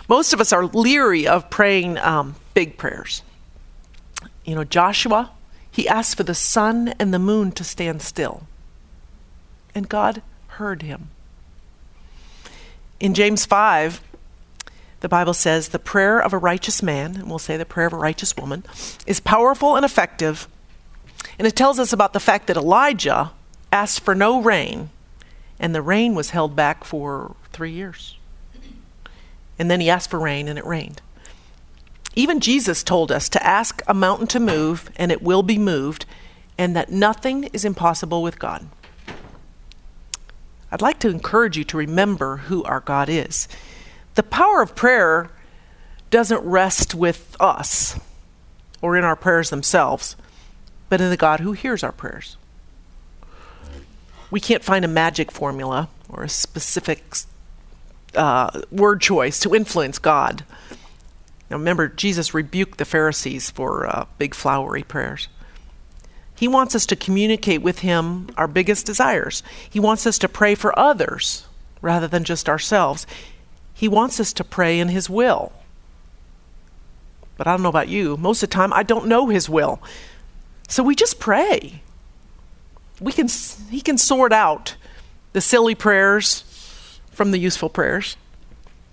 Most 0.08 0.34
of 0.34 0.42
us 0.42 0.54
are 0.54 0.66
leery 0.66 1.28
of 1.28 1.50
praying 1.50 1.98
um, 1.98 2.36
big 2.54 2.78
prayers. 2.78 3.24
You 4.44 4.56
know, 4.56 4.64
Joshua, 4.64 5.32
he 5.72 5.88
asked 5.88 6.18
for 6.18 6.24
the 6.24 6.36
sun 6.36 6.90
and 7.00 7.14
the 7.14 7.20
moon 7.20 7.52
to 7.54 7.64
stand 7.64 8.02
still. 8.02 8.44
And 9.74 9.90
God 9.90 10.22
heard 10.48 10.84
him. 10.84 11.10
In 13.00 13.14
James 13.14 13.46
5, 13.46 14.02
the 15.02 15.10
Bible 15.10 15.34
says, 15.34 15.70
The 15.70 15.80
prayer 15.80 16.20
of 16.20 16.34
a 16.34 16.38
righteous 16.38 16.82
man, 16.82 17.16
and 17.16 17.30
we'll 17.30 17.40
say 17.40 17.58
the 17.58 17.66
prayer 17.66 17.88
of 17.88 17.94
a 17.94 17.98
righteous 17.98 18.36
woman, 18.38 18.64
is 19.06 19.20
powerful 19.20 19.76
and 19.76 19.84
effective. 19.84 20.48
And 21.38 21.48
it 21.48 21.56
tells 21.56 21.80
us 21.80 21.92
about 21.92 22.14
the 22.14 22.20
fact 22.20 22.48
that 22.48 22.58
Elijah 22.58 23.32
asked 23.72 24.02
for 24.02 24.16
no 24.16 24.42
rain, 24.42 24.90
and 25.60 25.76
the 25.76 25.82
rain 25.82 26.16
was 26.16 26.30
held 26.30 26.56
back 26.56 26.84
for 26.84 27.36
three 27.52 27.72
years. 27.72 28.18
And 29.60 29.70
then 29.70 29.82
he 29.82 29.90
asked 29.90 30.10
for 30.10 30.20
rain, 30.20 30.48
and 30.48 30.58
it 30.58 30.66
rained. 30.66 31.02
Even 32.16 32.40
Jesus 32.40 32.82
told 32.82 33.12
us 33.12 33.28
to 33.30 33.46
ask 33.46 33.82
a 33.88 33.94
mountain 33.94 34.28
to 34.28 34.40
move, 34.40 34.90
and 34.96 35.12
it 35.12 35.22
will 35.22 35.44
be 35.44 35.58
moved, 35.58 36.06
and 36.58 36.76
that 36.76 36.92
nothing 36.92 37.46
is 37.46 37.66
impossible 37.66 38.24
with 38.24 38.40
God. 38.40 38.68
I'd 40.76 40.82
like 40.82 41.00
to 41.00 41.10
encourage 41.10 41.58
you 41.58 41.64
to 41.64 41.78
remember 41.78 42.36
who 42.36 42.62
our 42.66 42.82
God 42.82 43.08
is. 43.08 43.48
The 44.16 44.24
power 44.24 44.62
of 44.62 44.76
prayer 44.76 45.30
doesn't 46.12 46.44
rest 46.44 46.94
with 46.94 47.34
us 47.40 47.98
or 48.82 48.98
in 48.98 49.06
our 49.06 49.16
prayers 49.16 49.52
themselves, 49.52 50.18
but 50.90 51.00
in 51.00 51.10
the 51.10 51.16
God 51.16 51.40
who 51.40 51.54
hears 51.54 51.82
our 51.82 51.94
prayers. 51.94 52.36
We 54.30 54.42
can't 54.42 54.66
find 54.66 54.84
a 54.84 54.90
magic 54.90 55.32
formula 55.32 55.88
or 56.10 56.24
a 56.24 56.30
specific 56.30 57.20
uh, 58.14 58.60
word 58.70 59.00
choice 59.00 59.40
to 59.40 59.56
influence 59.56 59.98
God. 59.98 60.44
Now 61.50 61.56
remember, 61.56 61.88
Jesus 61.88 62.34
rebuked 62.34 62.80
the 62.80 62.84
Pharisees 62.84 63.50
for 63.50 63.88
uh, 63.88 64.08
big 64.18 64.36
flowery 64.36 64.84
prayers. 64.84 65.30
He 66.36 66.48
wants 66.48 66.76
us 66.76 66.86
to 66.88 66.96
communicate 66.96 67.62
with 67.62 67.80
Him 67.80 68.30
our 68.38 68.48
biggest 68.48 68.86
desires. 68.86 69.42
He 69.70 69.80
wants 69.80 70.06
us 70.06 70.18
to 70.20 70.30
pray 70.30 70.54
for 70.54 70.78
others 70.78 71.48
rather 71.82 72.08
than 72.08 72.24
just 72.24 72.50
ourselves. 72.50 73.08
He 73.74 73.88
wants 73.88 74.20
us 74.20 74.34
to 74.34 74.44
pray 74.44 74.80
in 74.80 74.90
His 74.90 75.10
will. 75.10 75.54
But 77.38 77.48
I 77.48 77.52
don't 77.52 77.64
know 77.64 77.70
about 77.70 77.90
you. 77.90 78.18
Most 78.18 78.44
of 78.44 78.50
the 78.50 78.54
time, 78.54 78.74
I 78.74 78.84
don't 78.84 79.08
know 79.08 79.28
His 79.28 79.50
will. 79.50 79.82
So 80.68 80.84
we 80.84 80.96
just 80.96 81.20
pray. 81.20 81.82
We 83.00 83.12
can, 83.12 83.28
he 83.70 83.82
can 83.82 83.98
sort 83.98 84.32
out 84.32 84.76
the 85.34 85.42
silly 85.42 85.76
prayers 85.76 87.00
from 87.12 87.32
the 87.32 87.38
useful 87.38 87.70
prayers. 87.70 88.18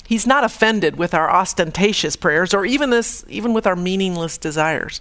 He's 0.07 0.27
not 0.27 0.45
offended 0.45 0.97
with 0.97 1.15
our 1.15 1.31
ostentatious 1.31 2.17
prayers 2.17 2.53
or 2.53 2.67
even 2.67 2.91
this 2.91 3.25
even 3.29 3.55
with 3.55 3.67
our 3.67 3.77
meaningless 3.77 4.37
desires. 4.37 5.01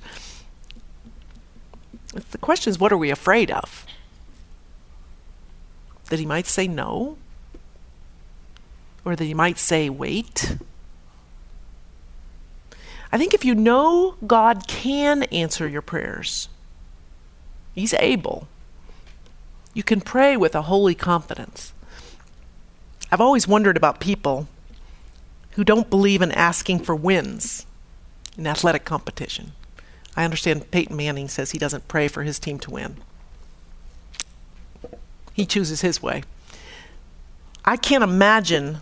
The 2.13 2.37
question 2.37 2.71
is 2.71 2.79
what 2.79 2.91
are 2.91 2.97
we 2.97 3.09
afraid 3.09 3.51
of? 3.51 3.85
That 6.09 6.19
he 6.19 6.25
might 6.25 6.47
say 6.47 6.67
no? 6.67 7.17
Or 9.05 9.15
that 9.15 9.23
he 9.23 9.33
might 9.33 9.57
say 9.57 9.89
wait? 9.89 10.57
I 13.11 13.17
think 13.17 13.33
if 13.33 13.43
you 13.43 13.55
know 13.55 14.15
God 14.25 14.67
can 14.67 15.23
answer 15.23 15.67
your 15.67 15.81
prayers, 15.81 16.47
He's 17.73 17.93
able. 17.93 18.47
You 19.73 19.83
can 19.83 20.01
pray 20.01 20.35
with 20.35 20.55
a 20.55 20.63
holy 20.63 20.95
confidence. 20.95 21.73
I've 23.11 23.21
always 23.21 23.47
wondered 23.47 23.77
about 23.77 23.99
people 23.99 24.47
who 25.51 25.63
don't 25.63 25.89
believe 25.89 26.21
in 26.21 26.31
asking 26.31 26.79
for 26.79 26.95
wins 26.95 27.65
in 28.37 28.47
athletic 28.47 28.85
competition. 28.85 29.53
I 30.15 30.25
understand 30.25 30.71
Peyton 30.71 30.95
Manning 30.95 31.27
says 31.29 31.51
he 31.51 31.57
doesn't 31.57 31.87
pray 31.87 32.07
for 32.07 32.23
his 32.23 32.39
team 32.39 32.59
to 32.59 32.71
win. 32.71 32.97
He 35.33 35.45
chooses 35.45 35.81
his 35.81 36.01
way. 36.01 36.23
I 37.63 37.77
can't 37.77 38.03
imagine 38.03 38.79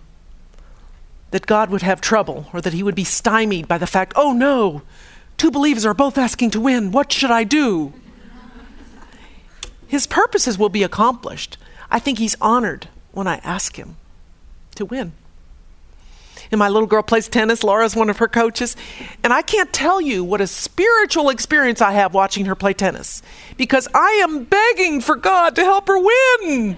that 1.32 1.46
God 1.46 1.70
would 1.70 1.84
have 1.84 2.02
trouble 2.02 2.48
or 2.54 2.62
that 2.62 2.74
he 2.74 2.82
would 2.82 2.96
be 2.96 3.04
stymied 3.04 3.68
by 3.68 3.78
the 3.78 3.88
fact, 3.88 4.14
oh 4.16 4.34
no, 4.34 4.82
two 5.38 5.52
believers 5.52 5.86
are 5.86 5.94
both 5.94 6.18
asking 6.18 6.52
to 6.52 6.60
win. 6.60 6.92
What 6.92 7.12
should 7.12 7.32
I 7.32 7.44
do? 7.44 7.94
His 9.88 10.08
purposes 10.08 10.58
will 10.58 10.70
be 10.70 10.84
accomplished. 10.84 11.58
I 11.92 12.00
think 12.00 12.20
he's 12.20 12.36
honored 12.40 12.90
when 13.12 13.28
I 13.28 13.38
ask 13.38 13.76
him 13.76 13.98
to 14.76 14.86
win. 14.86 15.14
And 16.52 16.58
my 16.58 16.70
little 16.70 16.88
girl 16.88 17.04
plays 17.04 17.28
tennis. 17.28 17.64
Laura's 17.64 17.96
one 17.96 18.10
of 18.10 18.18
her 18.18 18.28
coaches. 18.28 18.76
And 19.24 19.32
I 19.32 19.42
can't 19.42 19.72
tell 19.72 20.02
you 20.02 20.24
what 20.24 20.42
a 20.42 20.48
spiritual 20.48 21.30
experience 21.30 21.82
I 21.82 21.92
have 21.92 22.14
watching 22.14 22.46
her 22.46 22.56
play 22.56 22.74
tennis 22.74 23.22
because 23.58 23.88
I 23.94 24.20
am 24.24 24.46
begging 24.46 25.02
for 25.02 25.16
God 25.16 25.56
to 25.56 25.64
help 25.64 25.88
her 25.88 26.00
win. 26.00 26.78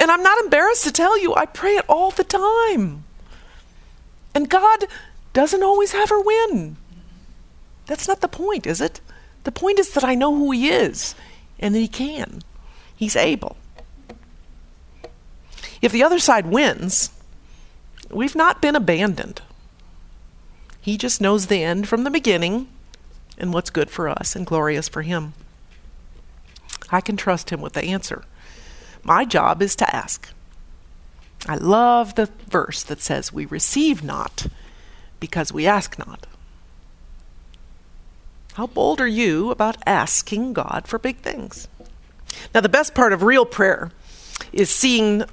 And 0.00 0.10
I'm 0.10 0.22
not 0.22 0.42
embarrassed 0.44 0.84
to 0.84 0.92
tell 0.92 1.18
you, 1.18 1.34
I 1.34 1.46
pray 1.46 1.76
it 1.76 1.84
all 1.88 2.10
the 2.10 2.24
time. 2.24 3.04
And 4.34 4.48
God 4.48 4.84
doesn't 5.32 5.62
always 5.62 5.92
have 5.92 6.10
her 6.10 6.20
win. 6.20 6.76
That's 7.86 8.08
not 8.08 8.20
the 8.20 8.28
point, 8.28 8.66
is 8.66 8.80
it? 8.80 9.00
The 9.44 9.52
point 9.52 9.78
is 9.78 9.92
that 9.92 10.04
I 10.04 10.14
know 10.14 10.34
who 10.34 10.50
He 10.50 10.68
is 10.68 11.14
and 11.58 11.74
that 11.74 11.80
He 11.80 11.88
can. 11.88 12.42
He's 12.94 13.16
able. 13.16 13.56
If 15.80 15.92
the 15.92 16.02
other 16.02 16.18
side 16.18 16.46
wins, 16.46 17.10
we've 18.10 18.36
not 18.36 18.62
been 18.62 18.76
abandoned. 18.76 19.42
He 20.80 20.96
just 20.96 21.20
knows 21.20 21.46
the 21.46 21.62
end 21.62 21.88
from 21.88 22.04
the 22.04 22.10
beginning 22.10 22.68
and 23.36 23.52
what's 23.52 23.70
good 23.70 23.90
for 23.90 24.08
us 24.08 24.34
and 24.34 24.46
glorious 24.46 24.88
for 24.88 25.02
Him. 25.02 25.34
I 26.90 27.00
can 27.00 27.16
trust 27.16 27.50
Him 27.50 27.60
with 27.60 27.74
the 27.74 27.84
answer. 27.84 28.24
My 29.02 29.24
job 29.24 29.62
is 29.62 29.76
to 29.76 29.94
ask. 29.94 30.28
I 31.46 31.56
love 31.56 32.14
the 32.14 32.30
verse 32.48 32.82
that 32.82 33.00
says, 33.00 33.32
We 33.32 33.46
receive 33.46 34.02
not 34.02 34.46
because 35.20 35.52
we 35.52 35.66
ask 35.66 35.98
not. 35.98 36.26
How 38.54 38.66
bold 38.66 39.00
are 39.00 39.06
you 39.06 39.50
about 39.50 39.76
asking 39.86 40.52
God 40.52 40.86
for 40.86 40.98
big 40.98 41.18
things? 41.18 41.68
Now, 42.54 42.60
the 42.60 42.68
best 42.68 42.94
part 42.94 43.12
of 43.12 43.22
real 43.22 43.46
prayer 43.46 43.92
is 44.52 44.68
seeing 44.70 45.24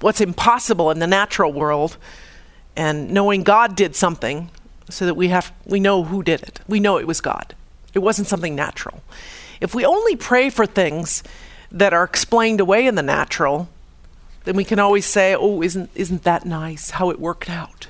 what's 0.00 0.20
impossible 0.20 0.90
in 0.90 0.98
the 0.98 1.06
natural 1.06 1.52
world 1.52 1.96
and 2.76 3.10
knowing 3.10 3.42
God 3.42 3.76
did 3.76 3.94
something 3.94 4.50
so 4.88 5.06
that 5.06 5.14
we 5.14 5.28
have 5.28 5.52
we 5.64 5.80
know 5.80 6.04
who 6.04 6.22
did 6.22 6.42
it. 6.42 6.60
We 6.66 6.80
know 6.80 6.98
it 6.98 7.06
was 7.06 7.20
God. 7.20 7.54
It 7.94 8.00
wasn't 8.00 8.28
something 8.28 8.54
natural. 8.54 9.02
If 9.60 9.74
we 9.74 9.84
only 9.84 10.16
pray 10.16 10.50
for 10.50 10.66
things 10.66 11.22
that 11.70 11.92
are 11.92 12.04
explained 12.04 12.60
away 12.60 12.86
in 12.86 12.94
the 12.94 13.02
natural, 13.02 13.68
then 14.44 14.56
we 14.56 14.64
can 14.64 14.78
always 14.78 15.06
say, 15.06 15.34
"Oh, 15.34 15.62
isn't 15.62 15.90
isn't 15.94 16.24
that 16.24 16.44
nice 16.44 16.90
how 16.90 17.10
it 17.10 17.20
worked 17.20 17.50
out? 17.50 17.88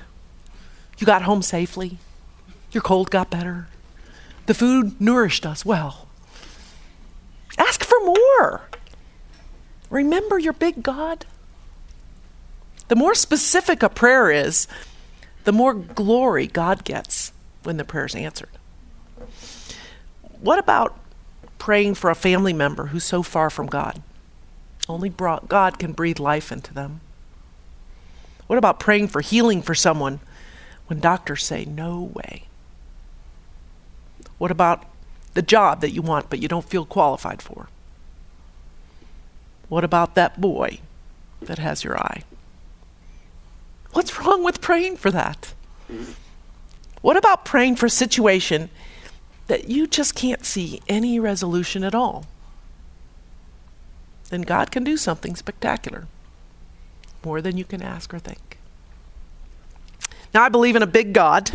You 0.97 1.05
got 1.05 1.23
home 1.23 1.41
safely. 1.41 1.97
Your 2.71 2.83
cold 2.83 3.09
got 3.09 3.29
better. 3.29 3.67
The 4.45 4.53
food 4.53 4.99
nourished 4.99 5.45
us 5.45 5.65
well." 5.65 6.07
Ask 7.57 7.83
for 7.83 7.99
more. 8.03 8.61
Remember 9.89 10.39
your 10.39 10.53
big 10.53 10.83
God. 10.83 11.25
The 12.91 12.97
more 12.97 13.15
specific 13.15 13.83
a 13.83 13.89
prayer 13.89 14.29
is, 14.29 14.67
the 15.45 15.53
more 15.53 15.73
glory 15.73 16.45
God 16.45 16.83
gets 16.83 17.31
when 17.63 17.77
the 17.77 17.85
prayer 17.85 18.03
is 18.03 18.15
answered. 18.15 18.49
What 20.41 20.59
about 20.59 20.99
praying 21.57 21.95
for 21.95 22.09
a 22.09 22.15
family 22.15 22.51
member 22.51 22.87
who's 22.87 23.05
so 23.05 23.23
far 23.23 23.49
from 23.49 23.67
God? 23.67 24.01
Only 24.89 25.07
God 25.07 25.79
can 25.79 25.93
breathe 25.93 26.19
life 26.19 26.51
into 26.51 26.73
them. 26.73 26.99
What 28.47 28.59
about 28.59 28.81
praying 28.81 29.07
for 29.07 29.21
healing 29.21 29.61
for 29.61 29.73
someone 29.73 30.19
when 30.87 30.99
doctors 30.99 31.45
say, 31.45 31.63
no 31.63 32.11
way? 32.13 32.43
What 34.37 34.51
about 34.51 34.83
the 35.33 35.41
job 35.41 35.79
that 35.79 35.93
you 35.93 36.01
want 36.01 36.29
but 36.29 36.39
you 36.39 36.49
don't 36.49 36.67
feel 36.67 36.83
qualified 36.83 37.41
for? 37.41 37.69
What 39.69 39.85
about 39.85 40.15
that 40.15 40.41
boy 40.41 40.79
that 41.39 41.57
has 41.57 41.85
your 41.85 41.97
eye? 41.97 42.23
What's 43.93 44.17
wrong 44.19 44.43
with 44.43 44.61
praying 44.61 44.97
for 44.97 45.11
that? 45.11 45.53
What 47.01 47.17
about 47.17 47.45
praying 47.45 47.75
for 47.75 47.87
a 47.87 47.89
situation 47.89 48.69
that 49.47 49.67
you 49.67 49.87
just 49.87 50.15
can't 50.15 50.45
see 50.45 50.81
any 50.87 51.19
resolution 51.19 51.83
at 51.83 51.95
all? 51.95 52.25
Then 54.29 54.41
God 54.41 54.71
can 54.71 54.83
do 54.83 54.95
something 54.95 55.35
spectacular, 55.35 56.07
more 57.25 57.41
than 57.41 57.57
you 57.57 57.65
can 57.65 57.81
ask 57.81 58.13
or 58.13 58.19
think. 58.19 58.57
Now, 60.33 60.43
I 60.43 60.49
believe 60.49 60.77
in 60.77 60.83
a 60.83 60.87
big 60.87 61.11
God. 61.11 61.51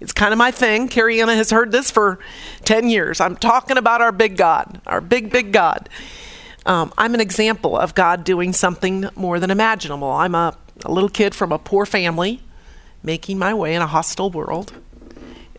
It's 0.00 0.12
kind 0.12 0.32
of 0.32 0.38
my 0.38 0.50
thing. 0.50 0.88
Carrie 0.88 1.22
Anna 1.22 1.34
has 1.34 1.50
heard 1.50 1.72
this 1.72 1.90
for 1.90 2.18
10 2.64 2.88
years. 2.90 3.20
I'm 3.20 3.36
talking 3.36 3.78
about 3.78 4.02
our 4.02 4.12
big 4.12 4.36
God, 4.36 4.80
our 4.86 5.00
big, 5.00 5.30
big 5.30 5.52
God. 5.52 5.88
Um, 6.66 6.92
I'm 6.98 7.14
an 7.14 7.20
example 7.20 7.76
of 7.76 7.94
God 7.94 8.24
doing 8.24 8.52
something 8.52 9.08
more 9.16 9.40
than 9.40 9.50
imaginable. 9.50 10.10
I'm 10.10 10.34
a 10.34 10.54
a 10.84 10.92
little 10.92 11.08
kid 11.08 11.34
from 11.34 11.52
a 11.52 11.58
poor 11.58 11.86
family 11.86 12.40
making 13.02 13.38
my 13.38 13.54
way 13.54 13.74
in 13.74 13.82
a 13.82 13.86
hostile 13.86 14.30
world. 14.30 14.72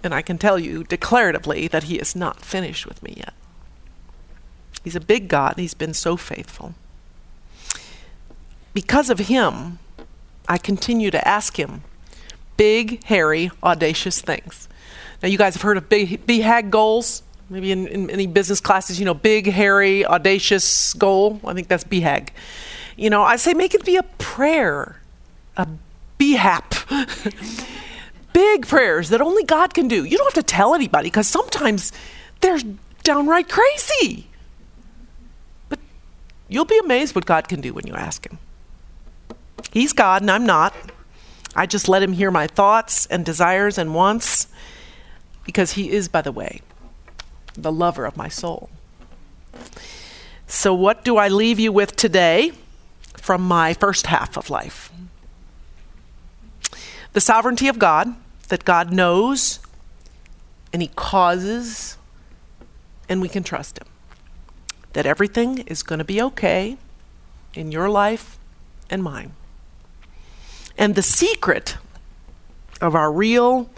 And 0.03 0.13
I 0.13 0.21
can 0.21 0.37
tell 0.37 0.57
you 0.57 0.83
declaratively 0.83 1.69
that 1.69 1.83
He 1.83 1.97
is 1.97 2.15
not 2.15 2.41
finished 2.41 2.87
with 2.87 3.01
me 3.03 3.15
yet. 3.17 3.33
He's 4.83 4.95
a 4.95 5.01
big 5.01 5.27
God, 5.27 5.53
and 5.53 5.61
He's 5.61 5.73
been 5.73 5.93
so 5.93 6.17
faithful. 6.17 6.73
Because 8.73 9.09
of 9.09 9.19
Him, 9.19 9.79
I 10.47 10.57
continue 10.57 11.11
to 11.11 11.27
ask 11.27 11.57
Him 11.59 11.83
big, 12.57 13.03
hairy, 13.05 13.51
audacious 13.63 14.21
things. 14.21 14.67
Now, 15.21 15.29
you 15.29 15.37
guys 15.37 15.53
have 15.53 15.61
heard 15.61 15.77
of 15.77 15.87
big 15.87 16.25
BHAG 16.25 16.69
goals? 16.69 17.21
Maybe 17.49 17.71
in, 17.71 17.85
in 17.87 18.09
any 18.09 18.27
business 18.27 18.59
classes, 18.59 18.97
you 18.97 19.05
know, 19.05 19.13
big, 19.13 19.47
hairy, 19.47 20.05
audacious 20.05 20.93
goal. 20.93 21.39
I 21.45 21.53
think 21.53 21.67
that's 21.67 21.83
BHAG. 21.83 22.29
You 22.95 23.09
know, 23.09 23.23
I 23.23 23.35
say 23.35 23.53
make 23.53 23.73
it 23.73 23.85
be 23.85 23.97
a 23.97 24.03
prayer 24.03 25.00
a 25.57 25.67
BHAP. 26.17 26.73
Big 28.33 28.67
prayers 28.67 29.09
that 29.09 29.21
only 29.21 29.43
God 29.43 29.73
can 29.73 29.87
do. 29.87 30.03
You 30.03 30.17
don't 30.17 30.33
have 30.33 30.45
to 30.45 30.49
tell 30.49 30.73
anybody 30.73 31.07
because 31.07 31.27
sometimes 31.27 31.91
they're 32.39 32.59
downright 33.03 33.49
crazy. 33.49 34.27
But 35.69 35.79
you'll 36.47 36.65
be 36.65 36.79
amazed 36.79 37.15
what 37.15 37.25
God 37.25 37.47
can 37.47 37.61
do 37.61 37.73
when 37.73 37.87
you 37.87 37.93
ask 37.93 38.25
Him. 38.25 38.39
He's 39.71 39.93
God 39.93 40.21
and 40.21 40.31
I'm 40.31 40.45
not. 40.45 40.73
I 41.55 41.65
just 41.65 41.89
let 41.89 42.01
Him 42.01 42.13
hear 42.13 42.31
my 42.31 42.47
thoughts 42.47 43.05
and 43.07 43.25
desires 43.25 43.77
and 43.77 43.93
wants 43.93 44.47
because 45.45 45.73
He 45.73 45.91
is, 45.91 46.07
by 46.07 46.21
the 46.21 46.31
way, 46.31 46.61
the 47.53 47.71
lover 47.71 48.05
of 48.05 48.15
my 48.15 48.29
soul. 48.29 48.69
So, 50.47 50.73
what 50.73 51.03
do 51.03 51.17
I 51.17 51.27
leave 51.27 51.59
you 51.59 51.71
with 51.71 51.95
today 51.95 52.51
from 53.17 53.41
my 53.41 53.73
first 53.73 54.07
half 54.07 54.37
of 54.37 54.49
life? 54.49 54.91
The 57.13 57.21
sovereignty 57.21 57.67
of 57.67 57.77
God, 57.79 58.15
that 58.49 58.65
God 58.65 58.91
knows 58.93 59.59
and 60.73 60.81
He 60.81 60.89
causes, 60.89 61.97
and 63.09 63.21
we 63.21 63.29
can 63.29 63.43
trust 63.43 63.79
Him. 63.79 63.87
that 64.93 65.05
everything 65.05 65.59
is 65.59 65.83
going 65.83 65.99
to 65.99 66.05
be 66.05 66.21
okay 66.21 66.77
in 67.53 67.71
your 67.71 67.89
life 67.89 68.37
and 68.89 69.03
mine. 69.03 69.33
And 70.77 70.95
the 70.95 71.01
secret 71.01 71.77
of 72.79 72.95
our 72.95 73.11
real, 73.11 73.69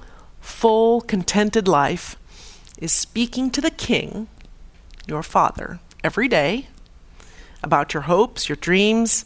full, 0.41 1.01
contented 1.01 1.67
life 1.67 2.15
is 2.77 2.91
speaking 2.91 3.51
to 3.51 3.61
the 3.61 3.71
King, 3.71 4.27
your 5.07 5.23
Father, 5.23 5.79
every 6.03 6.27
day 6.27 6.67
about 7.61 7.93
your 7.93 8.03
hopes, 8.03 8.49
your 8.49 8.55
dreams, 8.55 9.25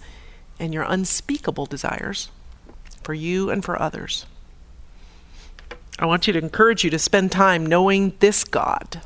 and 0.60 0.74
your 0.74 0.84
unspeakable 0.84 1.66
desires 1.66 2.30
for 3.04 3.14
you 3.14 3.50
and 3.50 3.64
for 3.64 3.82
others. 3.82 4.26
I 6.00 6.06
want 6.06 6.28
you 6.28 6.34
to 6.34 6.40
encourage 6.40 6.84
you 6.84 6.90
to 6.92 7.00
spend 7.00 7.32
time 7.32 7.66
knowing 7.66 8.14
this 8.20 8.44
God, 8.44 9.02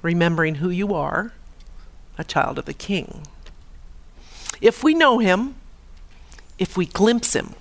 remembering 0.00 0.56
who 0.56 0.70
you 0.70 0.94
are, 0.94 1.32
a 2.16 2.24
child 2.24 2.58
of 2.58 2.64
the 2.64 2.72
King. 2.72 3.26
If 4.60 4.82
we 4.82 4.94
know 4.94 5.18
Him, 5.18 5.56
if 6.58 6.76
we 6.76 6.86
glimpse 6.86 7.34
Him 7.34 7.54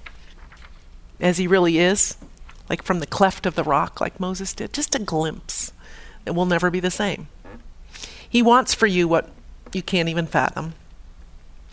as 1.19 1.37
He 1.37 1.47
really 1.47 1.79
is, 1.79 2.15
like 2.69 2.81
from 2.81 2.99
the 2.99 3.07
cleft 3.07 3.45
of 3.45 3.55
the 3.55 3.63
rock, 3.63 3.99
like 3.99 4.19
Moses 4.19 4.53
did, 4.53 4.71
just 4.71 4.95
a 4.95 4.99
glimpse, 4.99 5.73
it 6.25 6.31
will 6.31 6.45
never 6.45 6.71
be 6.71 6.79
the 6.79 6.91
same. 6.91 7.27
He 8.29 8.41
wants 8.41 8.73
for 8.73 8.87
you 8.87 9.07
what 9.07 9.29
you 9.73 9.81
can't 9.81 10.07
even 10.07 10.27
fathom, 10.27 10.75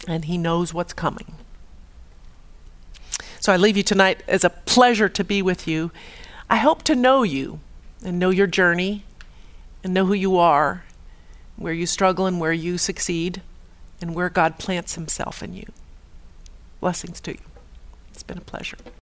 and 0.09 0.25
He 0.25 0.37
knows 0.37 0.75
what's 0.75 0.93
coming. 0.93 1.35
So 3.41 3.55
I 3.55 3.57
leave 3.57 3.79
you 3.79 3.83
tonight 3.83 4.23
as 4.29 4.45
a 4.45 4.51
pleasure 4.51 5.09
to 5.09 5.25
be 5.25 5.41
with 5.41 5.67
you. 5.67 5.91
I 6.51 6.57
hope 6.57 6.83
to 6.85 6.95
know 6.95 7.23
you 7.23 7.61
and 8.05 8.19
know 8.19 8.29
your 8.29 8.47
journey 8.47 9.05
and 9.83 9.95
know 9.95 10.05
who 10.05 10.13
you 10.13 10.37
are, 10.37 10.85
where 11.57 11.73
you 11.73 11.87
struggle 11.87 12.27
and 12.27 12.39
where 12.39 12.53
you 12.53 12.77
succeed, 12.77 13.41
and 13.99 14.15
where 14.15 14.29
God 14.29 14.59
plants 14.59 14.95
Himself 14.95 15.43
in 15.43 15.55
you. 15.55 15.73
Blessings 16.81 17.19
to 17.23 17.33
you. 17.33 17.41
It's 18.13 18.23
been 18.23 18.39
a 18.39 18.43
pleasure. 18.43 18.77